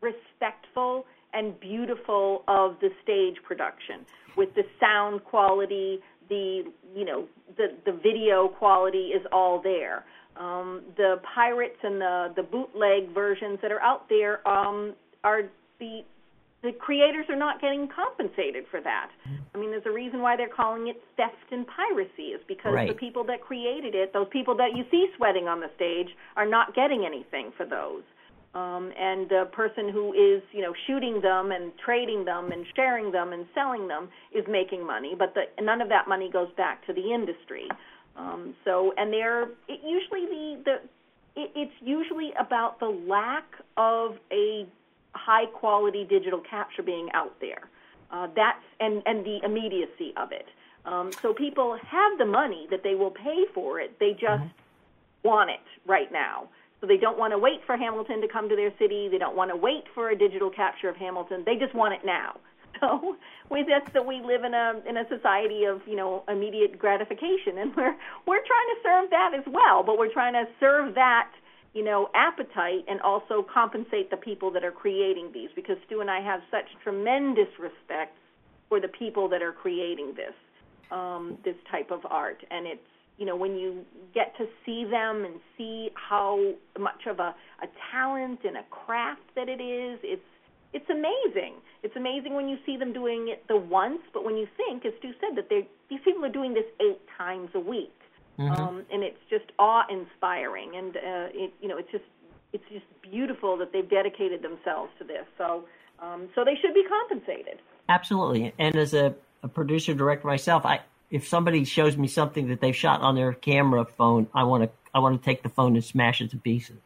[0.00, 6.62] respectful and beautiful of the stage production with the sound quality, the
[6.94, 10.04] you know the the video quality is all there.
[10.36, 15.42] Um, the pirates and the the bootleg versions that are out there um, are
[15.78, 16.00] the
[16.64, 19.10] the creators are not getting compensated for that.
[19.54, 22.88] I mean, there's a reason why they're calling it theft and piracy is because right.
[22.88, 26.48] the people that created it, those people that you see sweating on the stage, are
[26.48, 28.02] not getting anything for those.
[28.54, 33.12] Um, and the person who is, you know, shooting them and trading them and sharing
[33.12, 36.86] them and selling them is making money, but the, none of that money goes back
[36.86, 37.68] to the industry.
[38.16, 40.74] Um, so, and they're it usually the the
[41.42, 43.46] it, it's usually about the lack
[43.76, 44.66] of a
[45.14, 47.68] high quality digital capture being out there.
[48.10, 50.46] Uh, that's and and the immediacy of it.
[50.84, 53.98] Um, so people have the money that they will pay for it.
[53.98, 55.28] They just mm-hmm.
[55.28, 56.48] want it right now.
[56.80, 59.08] So they don't want to wait for Hamilton to come to their city.
[59.10, 61.42] They don't want to wait for a digital capture of Hamilton.
[61.46, 62.38] They just want it now.
[62.80, 63.16] So
[63.50, 67.56] we that's that we live in a in a society of you know immediate gratification,
[67.56, 67.94] and we're
[68.26, 69.84] we're trying to serve that as well.
[69.84, 71.30] But we're trying to serve that
[71.74, 76.10] you know appetite and also compensate the people that are creating these because Stu and
[76.10, 78.16] I have such tremendous respect
[78.68, 80.34] for the people that are creating this
[80.90, 82.80] um, this type of art, and it's
[83.16, 87.68] you know, when you get to see them and see how much of a, a
[87.92, 90.22] talent and a craft that it is, it's
[90.72, 91.54] it's amazing.
[91.84, 94.92] It's amazing when you see them doing it the once, but when you think, as
[94.98, 97.94] Stu said, that they these people are doing this eight times a week,
[98.38, 98.52] mm-hmm.
[98.52, 101.00] um, and it's just awe-inspiring, and uh,
[101.32, 102.04] it you know it's just
[102.52, 105.26] it's just beautiful that they've dedicated themselves to this.
[105.38, 105.64] So
[106.00, 107.60] um, so they should be compensated.
[107.88, 112.60] Absolutely, and as a, a producer director myself, I if somebody shows me something that
[112.60, 115.74] they've shot on their camera phone, I want to I want to take the phone
[115.74, 116.76] and smash it to pieces.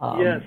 [0.00, 0.42] Um, yes.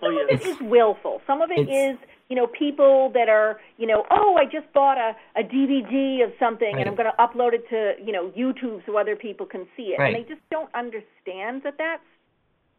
[0.00, 0.40] Some oh, yes.
[0.40, 1.22] of it is willful.
[1.26, 4.98] Some of it is you know, people that are, you know, oh, I just bought
[4.98, 6.80] a, a DVD of something right.
[6.80, 9.94] and I'm going to upload it to, you know, YouTube so other people can see
[9.94, 10.00] it.
[10.00, 10.14] Right.
[10.14, 12.02] And they just don't understand that that's,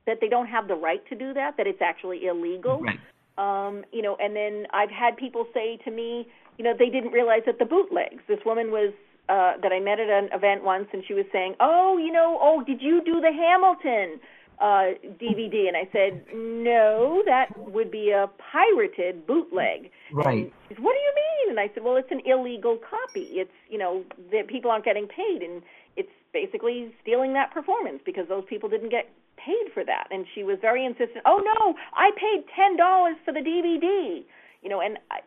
[0.06, 2.82] that they don't have the right to do that, that it's actually illegal.
[2.82, 3.00] Right.
[3.38, 6.28] Um, you know, and then I've had people say to me,
[6.58, 8.94] you know, they didn't realize that the bootlegs, this woman was
[9.30, 12.40] uh, that I met at an event once, and she was saying, "Oh, you know,
[12.42, 14.22] oh, did you do the Hamilton
[14.60, 20.52] uh, DVD?" And I said, "No, that would be a pirated bootleg." Right.
[20.70, 23.40] Said, "What do you mean?" And I said, "Well, it's an illegal copy.
[23.42, 25.62] It's you know that people aren't getting paid, and
[25.96, 30.44] it's basically stealing that performance because those people didn't get paid for that." And she
[30.44, 31.24] was very insistent.
[31.26, 34.24] Oh no, I paid ten dollars for the DVD.
[34.64, 35.20] You know, and I,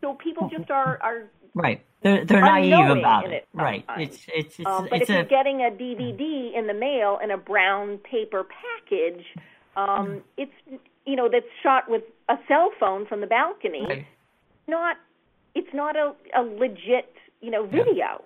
[0.00, 1.84] so people just are are Right.
[2.02, 3.32] They're they're naive about it.
[3.32, 3.84] it right.
[3.98, 7.18] It's it's it's, um, but it's if a, you're getting a DVD in the mail
[7.22, 9.24] in a brown paper package,
[9.76, 10.22] um, mm.
[10.38, 13.84] it's you know that's shot with a cell phone from the balcony.
[13.86, 14.06] Right.
[14.66, 14.96] Not
[15.54, 17.94] it's not a, a legit you know video.
[17.94, 18.18] Yeah.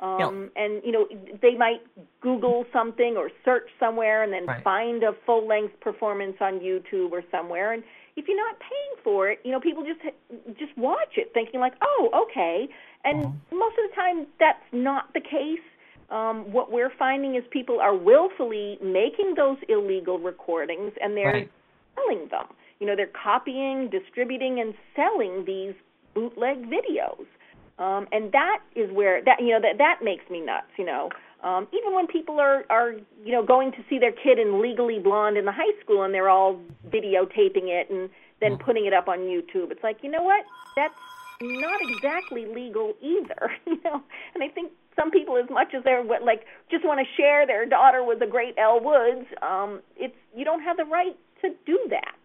[0.00, 0.64] Um, yeah.
[0.64, 1.06] And you know
[1.40, 1.82] they might
[2.20, 4.64] Google something or search somewhere and then right.
[4.64, 7.84] find a full length performance on YouTube or somewhere, and
[8.20, 10.00] if you're not paying for it, you know, people just
[10.58, 12.68] just watch it thinking like, "Oh, okay."
[13.04, 13.58] And mm-hmm.
[13.58, 15.64] most of the time that's not the case.
[16.10, 21.50] Um, what we're finding is people are willfully making those illegal recordings and they're right.
[21.94, 22.46] selling them.
[22.80, 25.74] You know, they're copying, distributing, and selling these
[26.12, 27.26] bootleg videos.
[27.80, 30.68] Um, and that is where that you know that that makes me nuts.
[30.78, 31.08] You know,
[31.42, 32.92] um, even when people are are
[33.24, 36.12] you know going to see their kid in Legally Blonde in the high school and
[36.12, 38.64] they're all videotaping it and then mm.
[38.64, 40.44] putting it up on YouTube, it's like you know what?
[40.76, 40.94] That's
[41.40, 43.50] not exactly legal either.
[43.66, 44.02] You know,
[44.34, 47.64] and I think some people, as much as they're like just want to share their
[47.64, 51.78] daughter with the great Elle Woods, um, it's you don't have the right to do
[51.88, 52.16] that.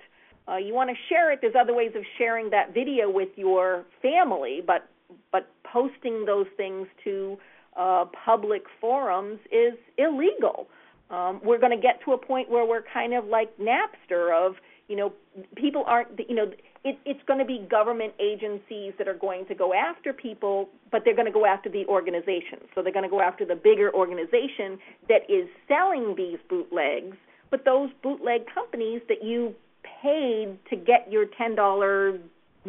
[0.47, 1.39] Uh, you want to share it.
[1.41, 4.89] There's other ways of sharing that video with your family, but
[5.31, 7.37] but posting those things to
[7.75, 10.67] uh, public forums is illegal.
[11.09, 14.55] Um, we're going to get to a point where we're kind of like Napster of,
[14.87, 15.13] you know,
[15.55, 16.51] people aren't, you know,
[16.83, 21.01] it, it's going to be government agencies that are going to go after people, but
[21.03, 22.63] they're going to go after the organizations.
[22.73, 27.17] So they're going to go after the bigger organization that is selling these bootlegs,
[27.51, 29.53] but those bootleg companies that you
[30.01, 32.19] paid to get your $10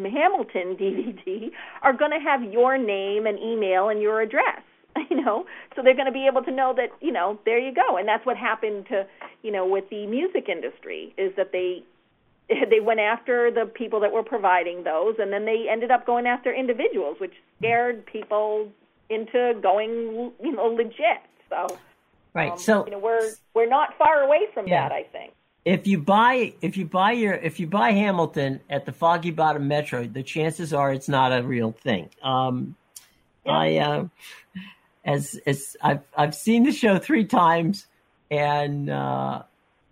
[0.05, 4.61] Hamilton DVD are going to have your name and email and your address.
[5.09, 7.73] you know so they're going to be able to know that you know there you
[7.73, 9.05] go and that's what happened to
[9.43, 11.83] you know with the music industry is that they
[12.69, 16.25] they went after the people that were providing those and then they ended up going
[16.25, 18.69] after individuals which scared people
[19.09, 21.67] into going you know legit so
[22.33, 24.87] right um, so you know we're we're not far away from yeah.
[24.87, 25.33] that i think
[25.67, 29.67] if you buy if you buy your if you buy Hamilton at the Foggy Bottom
[29.67, 32.09] Metro, the chances are it's not a real thing.
[32.23, 32.77] Um,
[33.45, 33.51] yeah.
[33.51, 34.07] I uh,
[35.03, 37.85] as as I've I've seen the show three times,
[38.31, 39.43] and uh,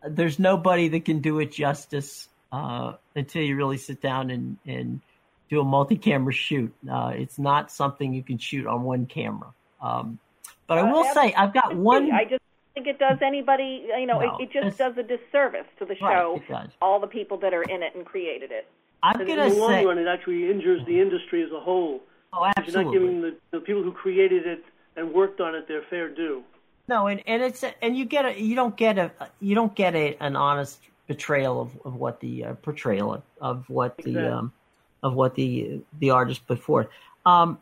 [0.07, 5.01] there's nobody that can do it justice uh, until you really sit down and and
[5.49, 6.73] do a multi-camera shoot.
[6.89, 9.53] Uh, it's not something you can shoot on one camera.
[9.81, 10.19] Um,
[10.67, 12.13] but I uh, will say I've got one.
[12.13, 12.41] I just
[12.75, 13.87] think it does anybody.
[13.97, 16.41] You know, no, it, it, just does a disservice to the show.
[16.47, 18.67] Right, all the people that are in it and created it.
[19.01, 21.59] I'm going to say, in the long run, it actually injures the industry as a
[21.59, 22.01] whole.
[22.33, 22.73] Oh, absolutely.
[22.73, 24.63] You're not giving the, the people who created it
[24.95, 26.43] and worked on it their fair due.
[26.87, 29.95] No, and, and it's and you get a you don't get a you don't get
[29.95, 34.13] a an honest betrayal of, of what the uh, portrayal of, of what exactly.
[34.13, 34.53] the um,
[35.01, 36.87] of what the the artist put forth.
[37.25, 37.59] Um,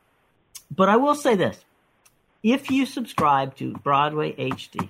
[0.76, 1.64] but I will say this:
[2.42, 4.90] if you subscribe to Broadway HD,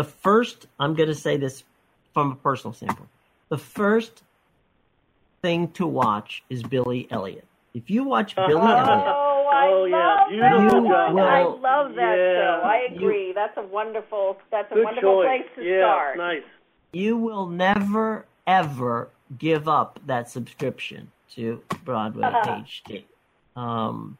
[0.00, 1.62] the first, I'm going to say this
[2.14, 3.10] from a personal standpoint,
[3.50, 4.22] the first
[5.42, 7.44] thing to watch is Billy Elliot.
[7.74, 11.26] If you watch Billy Elliot, oh, I oh love yeah, beautiful that.
[11.26, 12.34] I love that yeah.
[12.34, 12.62] show.
[12.64, 13.28] I agree.
[13.28, 14.38] You, that's a wonderful.
[14.50, 15.26] That's a wonderful choice.
[15.26, 16.16] place to yeah, start.
[16.16, 16.42] Nice.
[16.92, 22.62] You will never ever give up that subscription to Broadway uh-huh.
[22.64, 23.04] HD.
[23.54, 24.16] Um,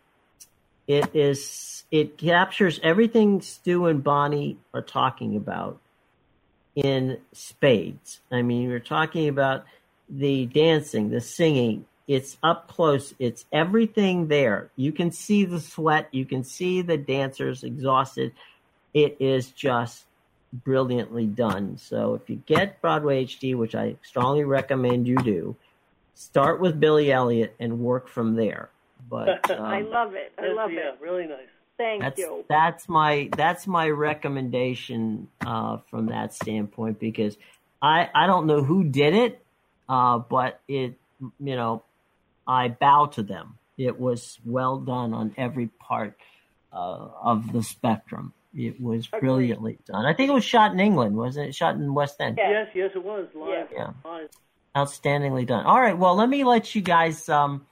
[0.90, 5.78] it is it captures everything Stu and Bonnie are talking about
[6.74, 8.20] in spades.
[8.30, 9.64] I mean, we're talking about
[10.08, 11.86] the dancing, the singing.
[12.08, 13.14] It's up close.
[13.20, 14.70] It's everything there.
[14.74, 16.08] You can see the sweat.
[16.10, 18.32] You can see the dancers exhausted.
[18.92, 20.04] It is just
[20.52, 21.78] brilliantly done.
[21.78, 25.54] So if you get Broadway HD, which I strongly recommend you do,
[26.16, 28.70] start with Billy Elliot and work from there.
[29.10, 30.32] But um, I love it.
[30.38, 30.98] I love yeah, it.
[31.00, 31.48] Really nice.
[31.76, 32.44] Thank that's, you.
[32.48, 37.36] That's my that's my recommendation uh, from that standpoint because
[37.82, 39.44] I I don't know who did it,
[39.88, 40.94] uh, but it
[41.38, 41.82] you know
[42.46, 43.58] I bow to them.
[43.78, 46.16] It was well done on every part
[46.72, 48.34] uh, of the spectrum.
[48.54, 50.04] It was brilliantly done.
[50.04, 51.54] I think it was shot in England, wasn't it?
[51.54, 52.36] Shot in West End.
[52.36, 53.68] Yes, yes, it was live.
[53.72, 53.92] Yeah.
[54.04, 54.28] Live.
[54.76, 55.64] Outstandingly done.
[55.64, 57.64] All right, well, let me let you guys um,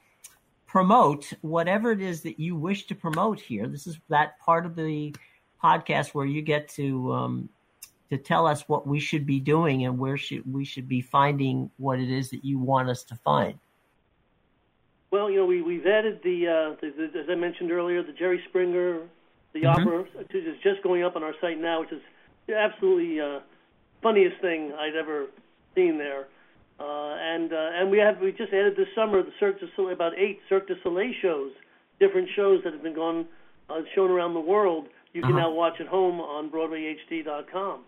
[0.69, 3.67] promote whatever it is that you wish to promote here.
[3.67, 5.15] This is that part of the
[5.61, 7.49] podcast where you get to um,
[8.11, 11.71] to tell us what we should be doing and where should we should be finding
[11.77, 13.57] what it is that you want us to find.
[15.09, 18.13] Well, you know, we we've added the, uh, the, the as I mentioned earlier, the
[18.13, 19.01] Jerry Springer,
[19.53, 19.75] the Mhm.
[19.75, 22.01] opera is just going up on our site now, which is
[22.45, 23.39] the absolutely uh,
[24.03, 25.25] funniest thing I'd ever
[25.73, 26.27] seen there.
[26.79, 29.93] Uh, and uh, and we have we just added this summer the Cirque du Soleil
[29.93, 31.51] about eight Cirque du Soleil shows,
[31.99, 33.25] different shows that have been gone
[33.69, 34.87] uh, shown around the world.
[35.13, 35.39] You can Uh-huh.
[35.41, 37.81] now watch at home on BroadwayHD.com.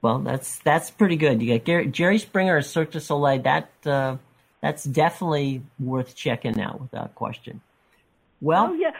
[0.00, 1.42] Well, that's that's pretty good.
[1.42, 3.42] You got Gary, Jerry Springer or Cirque du Soleil.
[3.42, 4.16] That uh,
[4.60, 7.60] that's definitely worth checking out without question.
[8.40, 8.92] Well, oh yeah,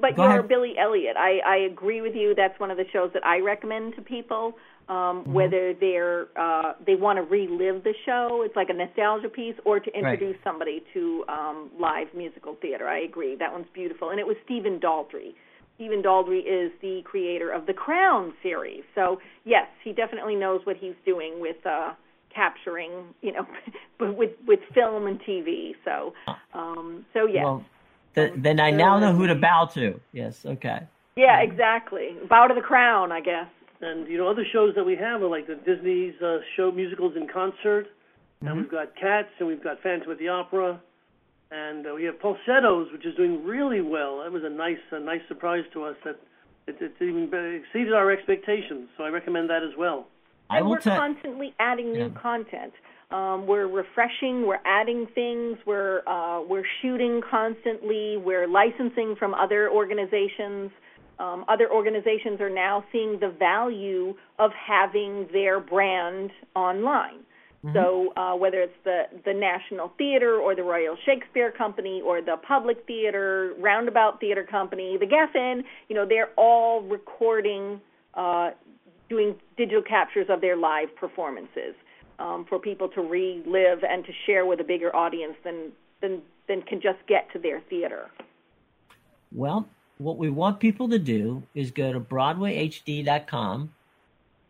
[0.00, 0.48] but Go you're ahead.
[0.48, 1.16] Billy Elliot.
[1.18, 2.34] I I agree with you.
[2.34, 4.56] That's one of the shows that I recommend to people.
[4.90, 5.32] Um, Mm-hmm.
[5.32, 9.78] Whether they're uh, they want to relive the show, it's like a nostalgia piece, or
[9.78, 12.88] to introduce somebody to um, live musical theater.
[12.88, 13.36] I agree.
[13.36, 15.34] That one's beautiful, and it was Stephen Daldry.
[15.76, 20.76] Stephen Daldry is the creator of the Crown series, so yes, he definitely knows what
[20.76, 21.92] he's doing with uh,
[22.34, 23.46] capturing, you know,
[24.00, 25.72] with with film and TV.
[25.84, 26.14] So,
[26.52, 27.44] um, so yes.
[27.44, 27.64] well,
[28.16, 30.00] th- then I now know who to bow to.
[30.12, 30.80] Yes, okay.
[31.16, 32.16] Yeah, exactly.
[32.28, 33.48] Bow to the crown, I guess.
[33.82, 37.14] And you know, other shows that we have are like the Disney's uh, show musicals
[37.16, 37.86] in concert,
[38.42, 38.48] Mm-hmm.
[38.48, 40.80] and we've got Cats, and we've got Phantom of the Opera,
[41.50, 44.22] and uh, we have Falsettos, which is doing really well.
[44.22, 46.16] That was a nice, a nice surprise to us that
[46.66, 47.24] it, it even
[47.62, 48.88] exceeded our expectations.
[48.96, 50.06] So I recommend that as well.
[50.48, 50.96] And we're tell.
[50.96, 52.20] constantly adding new Yeah.
[52.22, 52.72] content.
[53.10, 54.46] Um, we're refreshing.
[54.46, 55.58] We're adding things.
[55.66, 58.16] We're uh, we're shooting constantly.
[58.16, 60.70] We're licensing from other organizations.
[61.20, 67.20] Um, other organizations are now seeing the value of having their brand online.
[67.62, 67.76] Mm-hmm.
[67.76, 72.36] So uh, whether it's the the National Theater or the Royal Shakespeare Company or the
[72.48, 77.82] Public Theater, Roundabout Theater Company, the Geffen, you know, they're all recording,
[78.14, 78.52] uh,
[79.10, 81.74] doing digital captures of their live performances
[82.18, 86.62] um, for people to relive and to share with a bigger audience than than than
[86.62, 88.10] can just get to their theater.
[89.32, 89.68] Well,
[90.00, 93.70] what we want people to do is go to BroadwayHD.com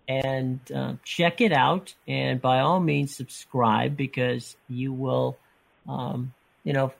[0.06, 5.36] and uh, check it out, and by all means subscribe because you will,
[5.88, 6.32] um,
[6.62, 6.92] you know,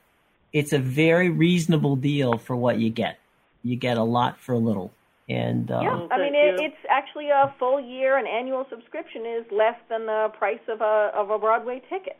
[0.52, 3.18] it's a very reasonable deal for what you get.
[3.62, 4.92] You get a lot for a little,
[5.28, 8.18] And uh, yeah, I mean it, it's actually a full year.
[8.18, 12.18] An annual subscription is less than the price of a of a Broadway ticket.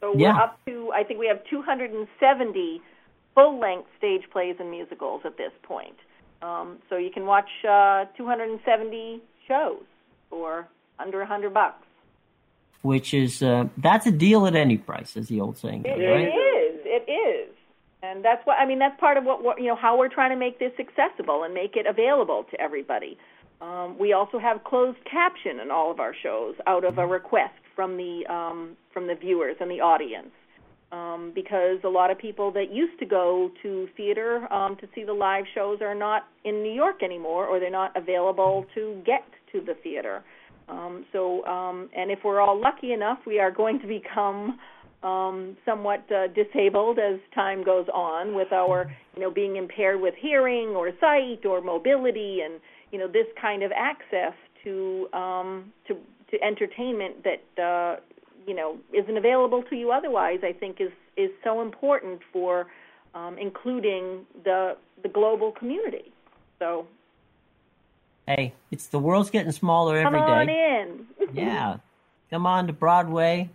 [0.00, 0.36] So we're yeah.
[0.36, 2.82] up to I think we have 270
[3.36, 5.94] full length stage plays and musicals at this point.
[6.42, 9.82] Um, so you can watch uh, 270 shows
[10.28, 10.66] for
[10.98, 11.84] under a hundred bucks.
[12.82, 16.04] Which is uh, that's a deal at any price, as the old saying goes, it,
[16.04, 16.28] right?
[16.28, 16.80] It is.
[16.84, 17.54] It is.
[18.02, 18.78] And that's what I mean.
[18.78, 21.52] That's part of what, what you know how we're trying to make this accessible and
[21.54, 23.18] make it available to everybody.
[23.60, 27.54] Um, we also have closed caption in all of our shows out of a request
[27.74, 30.30] from the um, from the viewers and the audience.
[30.92, 35.02] Um, because a lot of people that used to go to theater um, to see
[35.02, 39.24] the live shows are not in New York anymore, or they're not available to get
[39.52, 40.22] to the theater.
[40.68, 44.58] Um, so, um, and if we're all lucky enough, we are going to become
[45.02, 50.14] um, somewhat uh, disabled as time goes on with our, you know, being impaired with
[50.20, 52.60] hearing or sight or mobility, and
[52.90, 54.34] you know, this kind of access
[54.64, 55.94] to um, to
[56.30, 58.00] to entertainment that uh,
[58.46, 60.40] you know isn't available to you otherwise.
[60.42, 62.66] I think is is so important for
[63.14, 66.12] um, including the the global community.
[66.58, 66.86] So
[68.26, 70.82] Hey, it's the world's getting smaller every Come on day.
[70.82, 71.06] in.
[71.34, 71.76] yeah.
[72.30, 73.48] Come on to Broadway,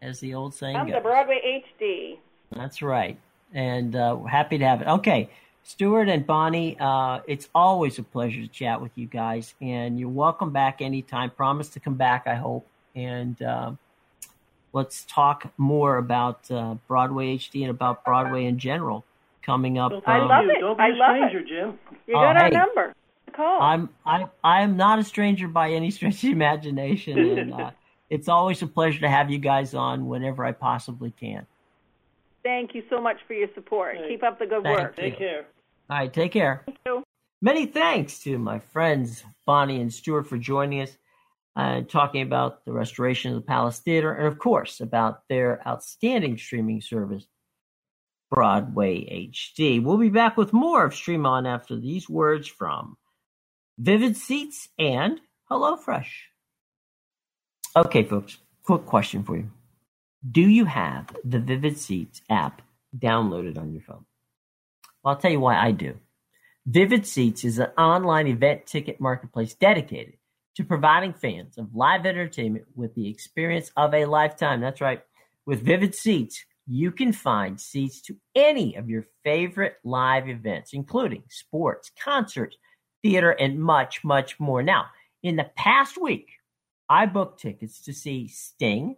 [0.00, 0.96] as the old saying Come goes.
[0.96, 2.16] to Broadway HD.
[2.50, 3.18] That's right.
[3.52, 4.88] And uh, happy to have it.
[4.88, 5.28] Okay.
[5.64, 9.54] Stewart and Bonnie, uh, it's always a pleasure to chat with you guys.
[9.60, 11.28] And you're welcome back anytime.
[11.30, 12.66] Promise to come back, I hope.
[12.94, 13.72] And uh,
[14.72, 19.04] let's talk more about uh, Broadway HD and about Broadway in general
[19.42, 19.92] coming up.
[20.06, 20.60] I um, love it.
[20.60, 21.48] Don't be I a stranger, it.
[21.48, 21.78] Jim.
[22.06, 22.50] You got our hey.
[22.50, 22.94] number.
[23.32, 23.62] Call.
[23.62, 27.70] I'm I I am not a stranger by any stretch of the imagination, and uh,
[28.10, 31.46] it's always a pleasure to have you guys on whenever I possibly can.
[32.42, 33.96] Thank you so much for your support.
[33.96, 34.10] Hey.
[34.10, 34.94] Keep up the good Thank work.
[34.96, 35.02] you.
[35.02, 35.46] Take care.
[35.90, 36.62] All right, take care.
[36.64, 37.02] Thank you.
[37.42, 40.96] Many thanks to my friends Bonnie and Stewart for joining us
[41.56, 46.36] and talking about the restoration of the Palace Theater, and of course about their outstanding
[46.36, 47.26] streaming service,
[48.30, 49.82] Broadway HD.
[49.82, 52.96] We'll be back with more of Stream On after these words from
[53.78, 56.10] Vivid Seats and HelloFresh.
[57.74, 59.50] Okay, folks, quick question for you.
[60.28, 62.62] Do you have the Vivid Seats app
[62.96, 64.04] downloaded on your phone?
[65.02, 65.94] Well, I'll tell you why I do.
[66.66, 70.16] Vivid Seats is an online event ticket marketplace dedicated
[70.56, 74.60] to providing fans of live entertainment with the experience of a lifetime.
[74.60, 75.02] That's right.
[75.44, 81.22] With Vivid Seats, you can find seats to any of your favorite live events, including
[81.28, 82.56] sports, concerts,
[83.02, 84.62] theater, and much, much more.
[84.62, 84.86] Now,
[85.22, 86.30] in the past week,
[86.88, 88.96] I booked tickets to see Sting,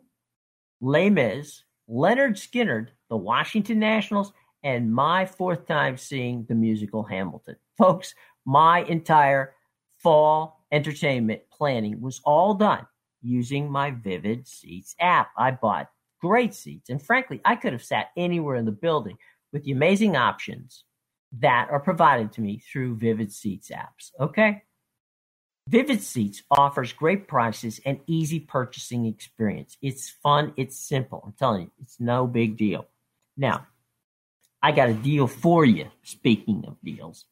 [0.81, 4.33] Les Mis, Lynyrd Skynyrd, the Washington Nationals,
[4.63, 7.57] and my fourth time seeing the musical Hamilton.
[7.77, 9.55] Folks, my entire
[10.03, 12.87] fall entertainment planning was all done
[13.23, 15.31] using my Vivid Seats app.
[15.37, 15.91] I bought
[16.21, 19.17] great seats, and frankly, I could have sat anywhere in the building
[19.53, 20.85] with the amazing options
[21.41, 24.13] that are provided to me through Vivid Seats apps.
[24.19, 24.63] Okay?
[25.69, 29.77] Vivid Seats offers great prices and easy purchasing experience.
[29.83, 31.23] It's fun, it's simple.
[31.27, 32.87] I'm telling you, it's no big deal.
[33.37, 33.67] Now,
[34.63, 35.87] I got a deal for you.
[36.03, 37.27] Speaking of deals,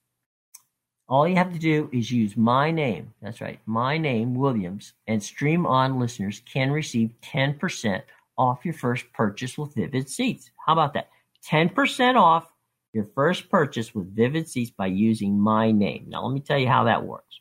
[1.08, 3.12] all you have to do is use my name.
[3.22, 8.02] That's right, my name, Williams, and Stream On listeners can receive 10%
[8.36, 10.50] off your first purchase with Vivid Seats.
[10.64, 11.08] How about that?
[11.48, 12.50] 10% off
[12.92, 16.06] your first purchase with Vivid Seats by using my name.
[16.08, 17.40] Now, let me tell you how that works.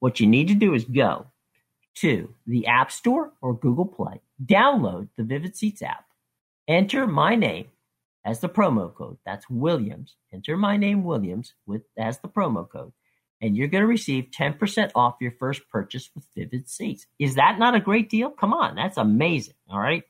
[0.00, 1.26] What you need to do is go
[1.96, 6.06] to the App Store or Google Play, download the Vivid Seats app,
[6.66, 7.68] enter my name
[8.26, 9.16] as the promo code.
[9.24, 10.16] That's Williams.
[10.34, 12.92] Enter my name Williams with as the promo code,
[13.40, 17.06] and you're going to receive 10% off your first purchase with Vivid Seats.
[17.20, 18.30] Is that not a great deal?
[18.30, 19.54] Come on, that's amazing.
[19.70, 20.02] All right.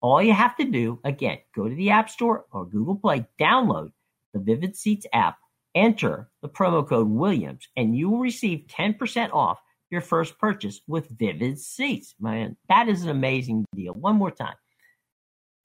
[0.00, 3.92] All you have to do, again, go to the App Store or Google Play, download
[4.32, 5.36] the Vivid Seats app,
[5.74, 9.58] enter the promo code Williams, and you will receive 10% off
[9.90, 12.14] your first purchase with Vivid Seats.
[12.20, 13.92] Man, that is an amazing deal.
[13.92, 14.54] One more time.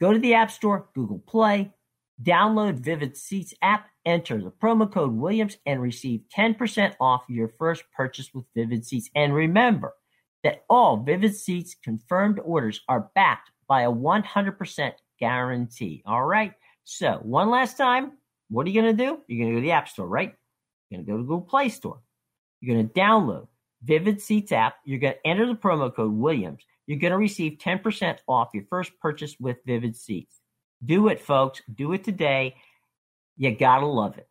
[0.02, 1.72] Go to the App Store, Google Play,
[2.22, 7.84] download Vivid Seats app, enter the promo code Williams, and receive 10% off your first
[7.96, 9.10] purchase with Vivid Seats.
[9.16, 9.94] And remember
[10.44, 16.04] that all Vivid Seats confirmed orders are backed by a 100% guarantee.
[16.06, 16.54] All right.
[16.84, 18.14] So, one last time,
[18.50, 19.20] what are you going to do?
[19.28, 20.34] You're going to go to the App Store, right?
[20.90, 22.02] You're going to go to Google Play Store.
[22.60, 23.48] You're going to download
[23.84, 24.76] Vivid Seats app.
[24.86, 26.64] You're going to enter the promo code Williams.
[26.88, 30.40] You're going to receive 10% off your first purchase with Vivid Seats.
[30.84, 31.62] Do it, folks.
[31.74, 32.56] Do it today.
[33.38, 34.28] You got to love it.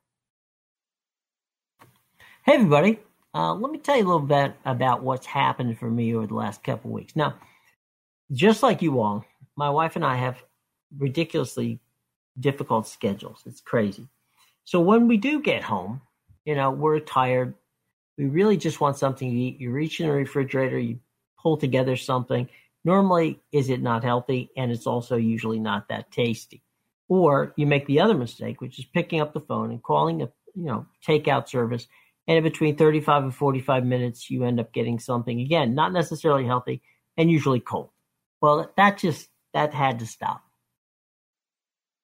[2.45, 2.99] Hey, everybody.
[3.35, 6.35] Uh, let me tell you a little bit about what's happened for me over the
[6.35, 7.17] last couple of weeks.
[7.17, 7.35] Now,
[8.33, 9.25] just like you all,
[9.57, 10.43] my wife and I have
[10.99, 11.81] ridiculously
[12.41, 13.43] difficult schedules.
[13.47, 14.09] It's crazy.
[14.65, 16.01] So when we do get home,
[16.45, 17.55] you know, we're tired.
[18.19, 19.61] We really just want something to eat.
[19.61, 20.99] You reach in the refrigerator, you
[21.41, 22.49] pull together something.
[22.85, 24.51] Normally, is it not healthy?
[24.57, 26.63] And it's also usually not that tasty.
[27.09, 30.31] Or you make the other mistake, which is picking up the phone and calling a
[30.55, 31.87] you know takeout service.
[32.27, 36.47] And in between 35 and 45 minutes, you end up getting something again, not necessarily
[36.47, 36.83] healthy
[37.17, 37.91] and usually cold.
[38.41, 40.43] Well, that just that had to stop.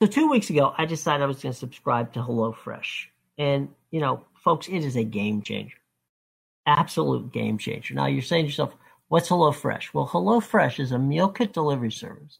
[0.00, 3.06] So two weeks ago, I decided I was going to subscribe to HelloFresh,
[3.36, 5.78] and you know, folks, it is a game changer,
[6.66, 7.94] absolute game changer.
[7.94, 8.76] Now you're saying to yourself,
[9.08, 12.38] "What's HelloFresh?" Well, HelloFresh is a meal kit delivery service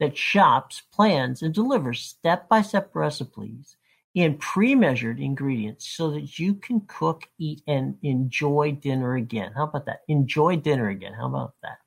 [0.00, 3.76] that shops, plans, and delivers step-by-step recipes
[4.14, 9.52] in pre-measured ingredients so that you can cook, eat, and enjoy dinner again.
[9.54, 10.00] How about that?
[10.08, 11.12] Enjoy dinner again.
[11.12, 11.78] How about that?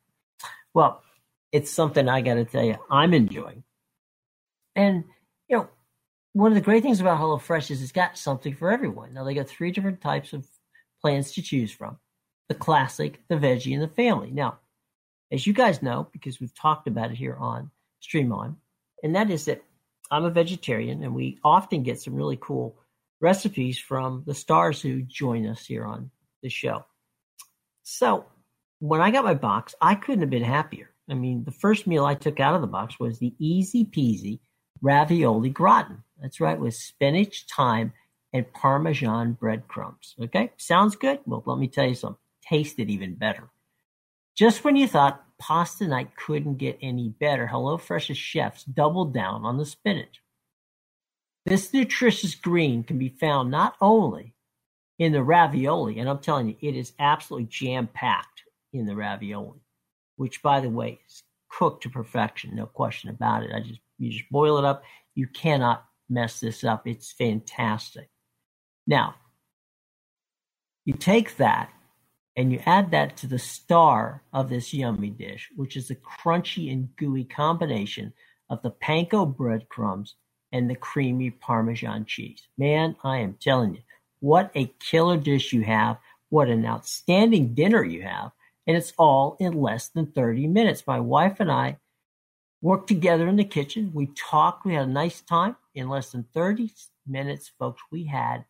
[0.74, 1.04] Well,
[1.52, 3.64] it's something I got to tell you, I'm enjoying.
[4.76, 5.04] And,
[5.50, 5.70] you know,
[6.34, 9.14] one of the great things about HelloFresh is it's got something for everyone.
[9.14, 10.48] Now, they got three different types of
[11.02, 11.98] plans to choose from
[12.52, 14.30] the classic, the veggie, and the family.
[14.30, 14.60] Now,
[15.32, 17.72] as you guys know, because we've talked about it here on
[18.02, 18.58] Stream On,
[19.02, 19.64] and that is that
[20.12, 22.76] I'm a vegetarian, and we often get some really cool
[23.22, 26.12] recipes from the stars who join us here on
[26.44, 26.84] the show.
[27.84, 28.26] So,
[28.80, 30.90] when I got my box, I couldn't have been happier.
[31.10, 34.40] I mean, the first meal I took out of the box was the easy peasy
[34.82, 36.04] ravioli gratin.
[36.22, 37.94] That's right, with spinach, thyme,
[38.34, 40.16] and Parmesan breadcrumbs.
[40.22, 41.22] Okay, sounds good?
[41.26, 42.18] Well, let me tell you something.
[42.52, 43.50] Tasted even better.
[44.36, 49.58] Just when you thought pasta night couldn't get any better, HelloFresh's chefs doubled down on
[49.58, 50.22] the spinach.
[51.46, 54.36] This nutritious green can be found not only
[55.00, 58.44] in the ravioli, and I'm telling you, it is absolutely jam packed
[58.74, 59.62] in the ravioli
[60.22, 63.50] which by the way is cooked to perfection, no question about it.
[63.56, 64.84] I just you just boil it up.
[65.16, 66.86] You cannot mess this up.
[66.86, 68.08] It's fantastic.
[68.86, 69.16] Now,
[70.86, 71.72] you take that
[72.36, 76.72] and you add that to the star of this yummy dish, which is a crunchy
[76.72, 78.14] and gooey combination
[78.50, 80.16] of the panko breadcrumbs
[80.52, 82.48] and the creamy Parmesan cheese.
[82.58, 83.82] Man, I am telling you,
[84.20, 85.98] what a killer dish you have.
[86.30, 88.32] What an outstanding dinner you have
[88.68, 90.86] and it's all in less than 30 minutes.
[90.86, 91.78] My wife and I
[92.62, 93.92] worked together in the kitchen.
[93.94, 95.56] We talked, we had a nice time.
[95.74, 96.72] In less than 30
[97.08, 98.46] minutes, folks, we had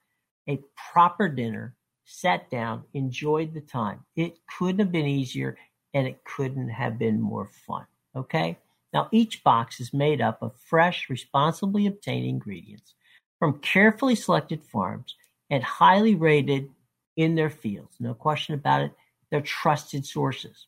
[0.50, 0.60] a
[0.92, 1.76] proper dinner,
[2.12, 4.04] sat down, enjoyed the time.
[4.16, 5.58] It couldn't have been easier
[5.94, 7.86] and it couldn't have been more fun.
[8.16, 8.58] Okay?
[8.94, 12.96] Now, each box is made up of fresh, responsibly obtained ingredients
[13.40, 15.16] from carefully selected farms
[15.50, 16.70] and highly rated
[17.16, 17.96] in their fields.
[18.00, 18.92] No question about it.
[19.30, 20.68] They're trusted sources.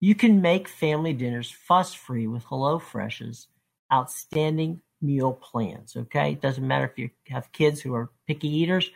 [0.00, 3.46] You can make family dinners fuss free with HelloFresh's
[3.92, 5.96] outstanding meal plans.
[5.96, 6.32] Okay.
[6.32, 8.90] It doesn't matter if you have kids who are picky eaters.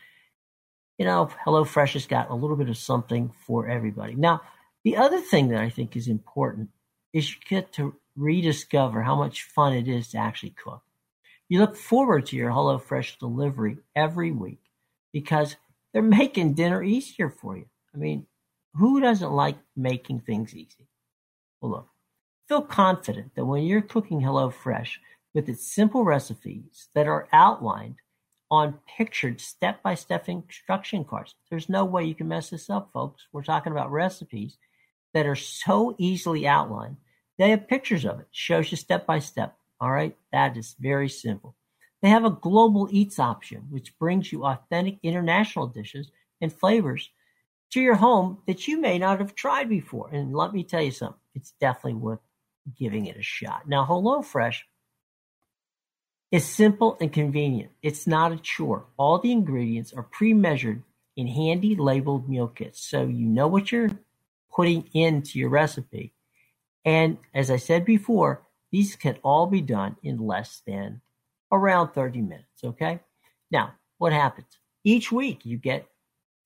[1.01, 4.15] You know, HelloFresh has got a little bit of something for everybody.
[4.17, 4.43] Now,
[4.85, 6.69] the other thing that I think is important
[7.15, 10.83] is you get to rediscover how much fun it is to actually cook.
[11.49, 14.61] You look forward to your HelloFresh delivery every week
[15.11, 15.57] because
[15.95, 17.65] they're making dinner easier for you.
[17.95, 18.27] I mean,
[18.75, 20.87] who doesn't like making things easy?
[21.63, 21.89] Well, look,
[22.47, 24.99] feel confident that when you're cooking HelloFresh
[25.33, 27.97] with its simple recipes that are outlined
[28.51, 32.91] on pictured step by step instruction cards, there's no way you can mess this up,
[32.93, 33.27] folks.
[33.33, 34.59] We're talking about recipes
[35.15, 36.97] that are so easily outlined.
[37.39, 39.57] They have pictures of it, shows you step by step.
[39.81, 41.57] All right, that is very simple.
[42.03, 47.11] They have a global eats option, which brings you authentic international dishes and flavors
[47.73, 50.11] to your home that you may not have tried before.
[50.13, 52.21] And let me tell you something, it's definitely worth
[52.79, 53.69] giving it a shot.
[53.69, 54.61] Now, HelloFresh
[56.31, 57.73] is simple and convenient.
[57.83, 58.87] It's not a chore.
[58.97, 60.83] All the ingredients are pre-measured
[61.17, 63.91] in handy labeled meal kits, so you know what you're
[64.51, 66.13] putting into your recipe.
[66.85, 71.01] And as I said before, these can all be done in less than
[71.51, 73.01] around 30 minutes, okay?
[73.51, 74.59] Now, what happens?
[74.85, 75.87] Each week you get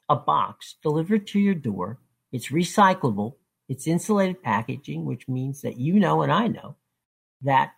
[0.08, 1.98] a box delivered to your door.
[2.32, 3.34] It's recyclable.
[3.68, 6.76] It's insulated packaging, which means that you know and I know
[7.42, 7.74] that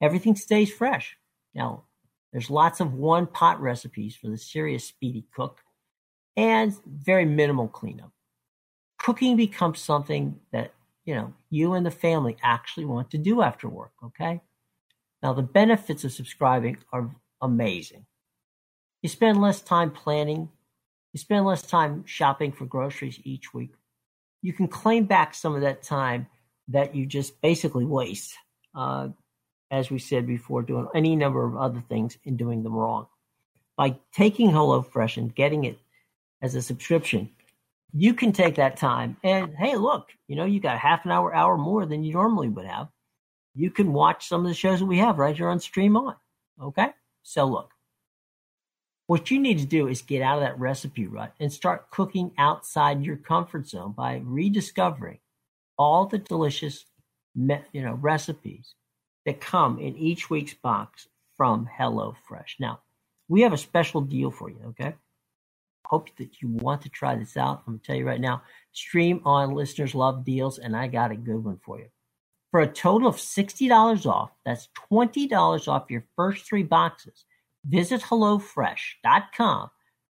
[0.00, 1.16] everything stays fresh.
[1.54, 1.84] Now,
[2.32, 5.60] there's lots of one pot recipes for the serious speedy cook
[6.36, 8.10] and very minimal cleanup.
[8.98, 10.74] Cooking becomes something that,
[11.04, 14.40] you know, you and the family actually want to do after work, okay?
[15.22, 18.06] Now, the benefits of subscribing are amazing.
[19.02, 20.48] You spend less time planning
[21.12, 23.72] You spend less time shopping for groceries each week.
[24.42, 26.26] You can claim back some of that time
[26.68, 28.34] that you just basically waste,
[28.74, 29.08] uh,
[29.70, 33.06] as we said before, doing any number of other things and doing them wrong.
[33.76, 35.78] By taking HelloFresh and getting it
[36.42, 37.30] as a subscription,
[37.92, 41.34] you can take that time and hey, look, you know, you got half an hour,
[41.34, 42.88] hour more than you normally would have.
[43.54, 46.14] You can watch some of the shows that we have right here on Stream On.
[46.60, 46.88] Okay?
[47.22, 47.70] So look,
[49.06, 52.32] what you need to do is get out of that recipe rut and start cooking
[52.38, 55.18] outside your comfort zone by rediscovering
[55.76, 56.84] all the delicious
[57.36, 58.74] you know recipes
[59.24, 62.60] that come in each week's box from HelloFresh.
[62.60, 62.80] Now,
[63.28, 64.94] we have a special deal for you, okay?
[65.86, 67.62] Hope that you want to try this out.
[67.66, 71.10] I'm going to tell you right now, stream on listeners love deals, and I got
[71.10, 71.86] a good one for you.
[72.50, 77.24] For a total of $60 off, that's $20 off your first three boxes.
[77.66, 79.70] Visit HelloFresh.com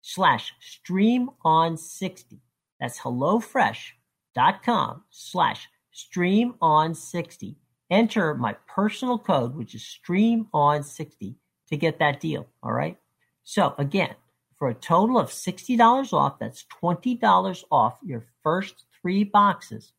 [0.02, 2.40] slash stream on 60.
[2.80, 7.56] That's HelloFresh.com slash stream on 60.
[7.90, 11.36] Enter my personal code, which is stream on 60
[11.68, 12.46] to get that deal.
[12.62, 12.98] All right.
[13.42, 14.14] So again,
[14.56, 19.92] for a total of $60 off, that's $20 off your first three boxes.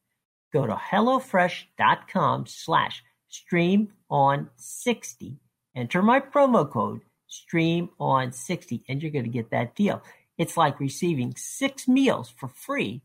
[0.52, 5.38] Go to HelloFresh.com slash stream on 60.
[5.76, 10.02] Enter my promo code stream on 60 and you're going to get that deal.
[10.38, 13.02] It's like receiving six meals for free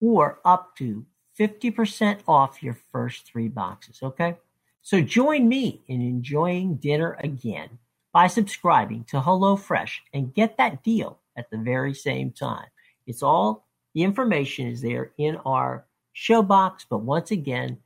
[0.00, 1.06] or up to
[1.38, 4.00] 50% off your first three boxes.
[4.02, 4.36] Okay.
[4.82, 7.78] So join me in enjoying dinner again
[8.12, 12.66] by subscribing to HelloFresh and get that deal at the very same time.
[13.06, 17.78] It's all the information is there in our show box, but once again,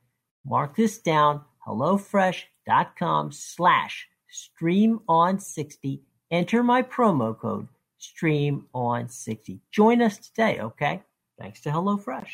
[0.45, 6.01] mark this down HelloFresh.com slash stream on 60.
[6.31, 9.61] Enter my promo code stream on 60.
[9.71, 11.01] Join us today, okay?
[11.39, 12.27] Thanks to HelloFresh.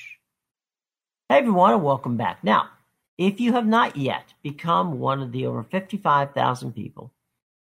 [1.28, 2.44] Hey everyone, and welcome back.
[2.44, 2.70] Now,
[3.18, 7.12] if you have not yet become one of the over 55,000 people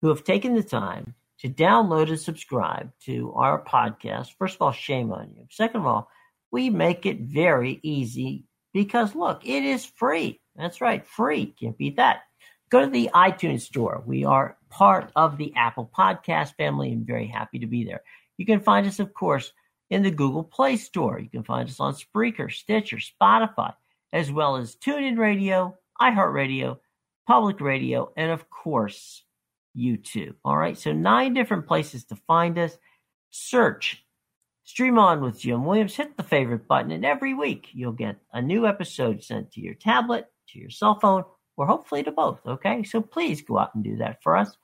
[0.00, 4.72] who have taken the time to download and subscribe to our podcast, first of all,
[4.72, 5.44] shame on you.
[5.50, 6.08] Second of all,
[6.50, 10.40] we make it very easy because look, it is free.
[10.56, 11.54] That's right, free.
[11.60, 12.22] Can't beat that.
[12.70, 14.02] Go to the iTunes store.
[14.06, 18.00] We are part of the Apple Podcast family and very happy to be there.
[18.38, 19.52] You can find us, of course,
[19.90, 21.18] in the Google Play Store.
[21.18, 23.74] You can find us on Spreaker, Stitcher, Spotify,
[24.12, 26.78] as well as TuneIn Radio, iHeartRadio,
[27.26, 29.24] Public Radio, and of course,
[29.76, 30.34] YouTube.
[30.44, 32.76] All right, so nine different places to find us.
[33.30, 34.04] Search
[34.64, 35.94] Stream On with Jim Williams.
[35.94, 39.74] Hit the favorite button, and every week you'll get a new episode sent to your
[39.74, 41.24] tablet, to your cell phone,
[41.56, 42.40] or hopefully to both.
[42.46, 44.56] Okay, so please go out and do that for us.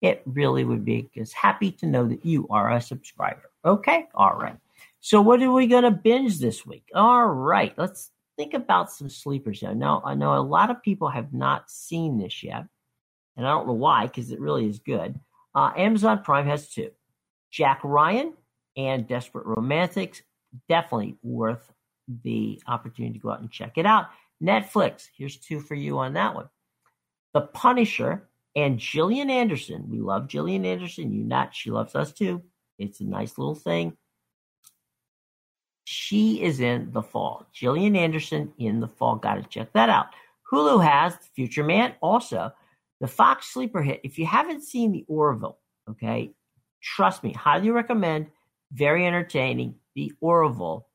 [0.00, 3.50] It really would be as happy to know that you are a subscriber.
[3.64, 4.58] Okay, all right.
[5.04, 6.88] So what are we going to binge this week?
[6.94, 9.74] All right, let's think about some sleepers here.
[9.74, 12.64] Now I know a lot of people have not seen this yet
[13.36, 15.20] and I don't know why because it really is good.
[15.54, 16.90] Uh, Amazon Prime has two
[17.50, 18.32] Jack Ryan
[18.78, 20.22] and Desperate Romantics.
[20.70, 21.70] Definitely worth
[22.22, 24.06] the opportunity to go out and check it out.
[24.42, 26.48] Netflix, here's two for you on that one.
[27.34, 28.26] The Punisher
[28.56, 29.84] and Gillian Anderson.
[29.86, 31.12] We love Gillian Anderson.
[31.12, 32.42] You not, she loves us too.
[32.78, 33.98] It's a nice little thing.
[35.84, 37.46] She is in the fall.
[37.52, 39.16] Gillian Anderson in the fall.
[39.16, 40.06] Got to check that out.
[40.50, 42.52] Hulu has Future Man also.
[43.00, 45.58] The Fox sleeper hit, if you haven't seen The Orville,
[45.90, 46.32] okay,
[46.82, 48.28] trust me, highly recommend.
[48.72, 49.74] Very entertaining.
[49.94, 50.86] The Orville,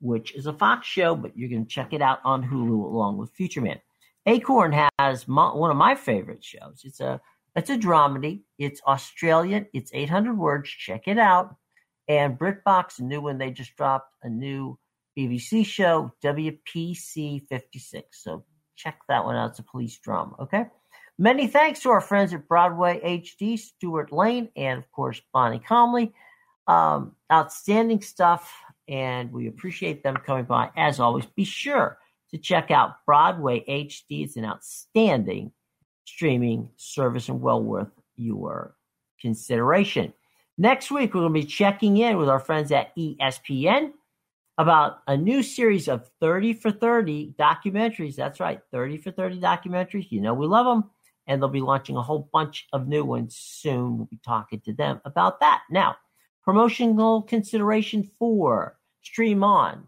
[0.00, 3.32] which is a Fox show, but you can check it out on Hulu along with
[3.32, 3.80] Future Man.
[4.26, 6.82] Acorn has my, one of my favorite shows.
[6.84, 7.20] It's a
[7.54, 8.42] it's a dramedy.
[8.58, 9.66] It's Australian.
[9.72, 10.68] It's 800 words.
[10.68, 11.56] Check it out.
[12.08, 14.78] And BritBox, a new one, they just dropped a new
[15.18, 18.22] BBC show, WPC 56.
[18.22, 18.44] So
[18.76, 19.50] check that one out.
[19.50, 20.34] It's a police drama.
[20.40, 20.66] Okay.
[21.18, 26.12] Many thanks to our friends at Broadway HD, Stewart Lane, and of course, Bonnie Comley.
[26.66, 28.52] Um, outstanding stuff,
[28.88, 30.70] and we appreciate them coming by.
[30.76, 31.98] As always, be sure
[32.32, 34.24] to check out Broadway HD.
[34.24, 35.52] It's an outstanding
[36.04, 38.74] streaming service and well worth your
[39.20, 40.12] consideration.
[40.58, 43.92] Next week, we're going to be checking in with our friends at ESPN
[44.56, 48.16] about a new series of 30 for 30 documentaries.
[48.16, 50.10] That's right, 30 for 30 documentaries.
[50.10, 50.90] You know, we love them
[51.26, 53.98] and they'll be launching a whole bunch of new ones soon.
[53.98, 55.62] We'll be talking to them about that.
[55.70, 55.96] Now,
[56.42, 59.86] promotional consideration for Stream On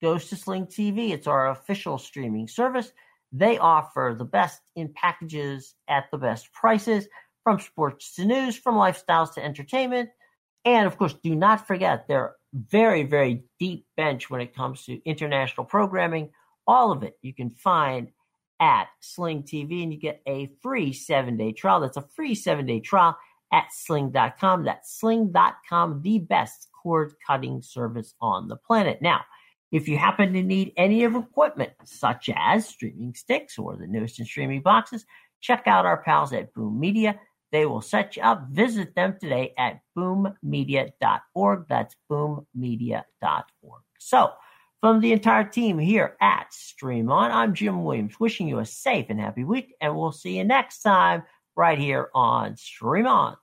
[0.00, 1.10] goes to Sling TV.
[1.10, 2.92] It's our official streaming service.
[3.32, 7.08] They offer the best in packages at the best prices,
[7.44, 10.10] from sports to news, from lifestyles to entertainment.
[10.64, 15.00] And of course, do not forget their very, very deep bench when it comes to
[15.04, 16.30] international programming.
[16.66, 18.10] All of it you can find
[18.60, 21.80] at Sling TV and you get a free seven day trial.
[21.80, 23.16] That's a free seven day trial
[23.52, 24.64] at sling.com.
[24.64, 29.02] That's sling.com, the best cord cutting service on the planet.
[29.02, 29.20] Now,
[29.70, 34.20] if you happen to need any of equipment, such as streaming sticks or the newest
[34.20, 35.04] in streaming boxes,
[35.40, 37.18] check out our pals at Boom Media.
[37.54, 38.48] They will set you up.
[38.48, 41.66] Visit them today at boommedia.org.
[41.68, 43.82] That's boommedia.org.
[44.00, 44.32] So,
[44.80, 49.06] from the entire team here at Stream On, I'm Jim Williams, wishing you a safe
[49.08, 51.22] and happy week, and we'll see you next time
[51.54, 53.36] right here on Stream On.